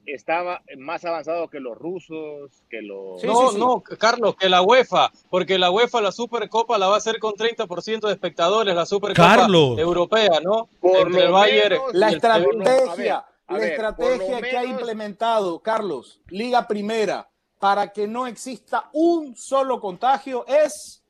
[0.05, 3.21] estaba más avanzado que los rusos, que los...
[3.21, 3.59] Sí, no, sí, sí.
[3.59, 7.33] no, Carlos, que la UEFA, porque la UEFA la Supercopa la va a hacer con
[7.33, 9.77] 30% de espectadores, la Supercopa Carlos.
[9.77, 10.69] europea, ¿no?
[10.79, 12.55] Por Entre el lo Bayern menos- La el estrategia,
[12.87, 13.13] a ver,
[13.47, 17.29] a la ver, estrategia que ha implementado, Carlos, Liga Primera,
[17.59, 21.00] para que no exista un solo contagio es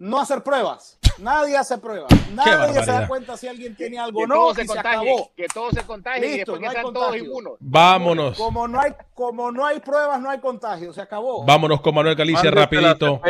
[0.00, 0.98] no hacer pruebas.
[1.18, 2.10] Nadie hace pruebas.
[2.32, 4.68] Nadie se da cuenta si alguien tiene algo que o no todos y se se
[4.68, 5.30] contagien, acabó.
[5.36, 7.52] que todos se contagien y Listo, después no que todos inmunos.
[7.60, 8.38] Vámonos.
[8.38, 10.92] Como no hay, como no hay pruebas, no hay contagio.
[10.94, 11.44] Se acabó.
[11.44, 13.20] Vámonos con Manuel Galicia rapidito.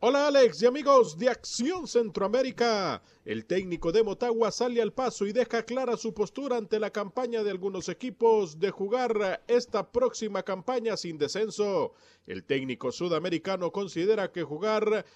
[0.00, 3.02] Hola Alex y amigos de Acción Centroamérica.
[3.24, 7.42] El técnico de Motagua sale al paso y deja clara su postura ante la campaña
[7.42, 11.94] de algunos equipos de jugar esta próxima campaña sin descenso.
[12.26, 15.06] El técnico sudamericano considera que jugar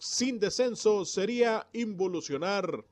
[0.00, 2.84] sin descenso sería involucionar.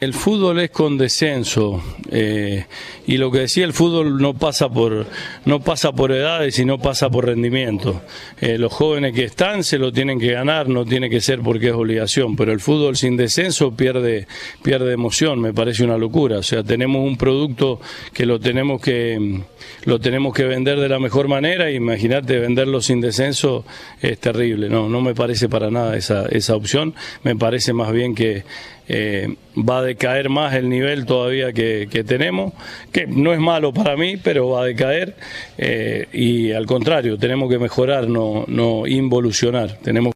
[0.00, 1.80] El fútbol es con descenso
[2.10, 2.66] eh,
[3.06, 5.06] y lo que decía el fútbol no pasa por
[5.44, 8.02] no pasa por edades y no pasa por rendimiento.
[8.40, 11.68] Eh, los jóvenes que están se lo tienen que ganar, no tiene que ser porque
[11.68, 14.26] es obligación, pero el fútbol sin descenso pierde
[14.64, 16.38] pierde emoción, me parece una locura.
[16.38, 17.80] O sea, tenemos un producto
[18.12, 19.42] que lo tenemos que
[19.84, 21.70] lo tenemos que vender de la mejor manera.
[21.70, 23.64] Imagínate venderlo sin descenso
[24.02, 24.68] es terrible.
[24.68, 26.96] No, no me parece para nada esa esa opción.
[27.22, 28.42] Me parece más bien que
[28.88, 32.52] eh, va a decaer más el nivel todavía que, que tenemos,
[32.92, 35.14] que no es malo para mí, pero va a decaer
[35.58, 39.78] eh, y al contrario, tenemos que mejorar, no, no involucionar.
[39.78, 40.14] Tenemos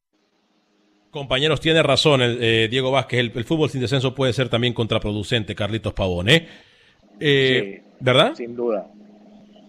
[1.11, 3.21] Compañeros, tiene razón el, eh, Diego Vázquez.
[3.21, 6.47] El, el, fútbol sin descenso puede ser también contraproducente, Carlitos Pavón, ¿eh?
[7.19, 8.35] eh sí, ¿Verdad?
[8.35, 8.87] Sin duda.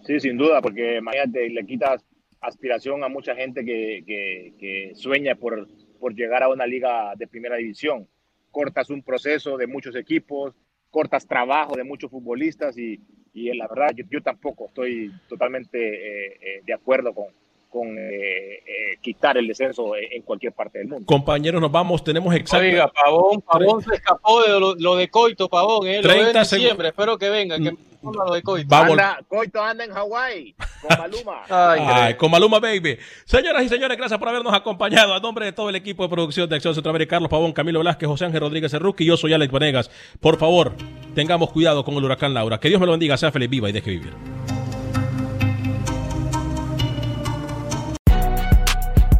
[0.06, 2.04] Sí, sin duda, porque imagínate, le quitas
[2.40, 5.66] aspiración a mucha gente que, que, que sueña por,
[5.98, 8.06] por llegar a una liga de primera división.
[8.50, 10.54] Cortas un proceso de muchos equipos,
[10.90, 13.00] cortas trabajo de muchos futbolistas y,
[13.32, 17.26] y la verdad yo, yo tampoco estoy totalmente eh, eh, de acuerdo con,
[17.70, 21.06] con eh, eh, quitar el descenso en cualquier parte del mundo.
[21.06, 22.66] Compañeros, nos vamos, tenemos exacto.
[22.66, 26.38] Oiga, Pavón, Pavón se escapó de lo, lo de Coito, Pavón, eh, 30 lo de
[26.40, 27.72] diciembre, espero que venga, que
[28.02, 28.68] lo de Coito.
[28.68, 28.90] Vamos.
[28.90, 31.42] Anda, Coito anda en Hawái, con Maluma.
[31.48, 32.98] Ay, Ay, con Maluma, baby.
[33.24, 35.14] Señoras y señores, gracias por habernos acompañado.
[35.14, 38.08] A nombre de todo el equipo de producción de Acción Centroamérica, Carlos Pavón, Camilo Velázquez,
[38.08, 39.90] José Ángel Rodríguez Cerruqui, yo soy Alex Vanegas.
[40.20, 40.74] Por favor,
[41.14, 42.58] tengamos cuidado con el huracán Laura.
[42.58, 44.12] Que Dios me lo bendiga, sea feliz, viva y deje vivir.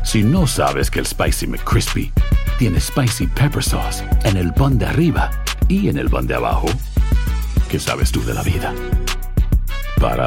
[0.04, 2.12] Si no sabes que el Spicy McCrispy
[2.58, 5.30] tiene Spicy Pepper Sauce en el pan de arriba
[5.68, 6.66] y en el pan de abajo,
[7.70, 8.74] ¿qué sabes tú de la vida?
[9.98, 10.26] Para,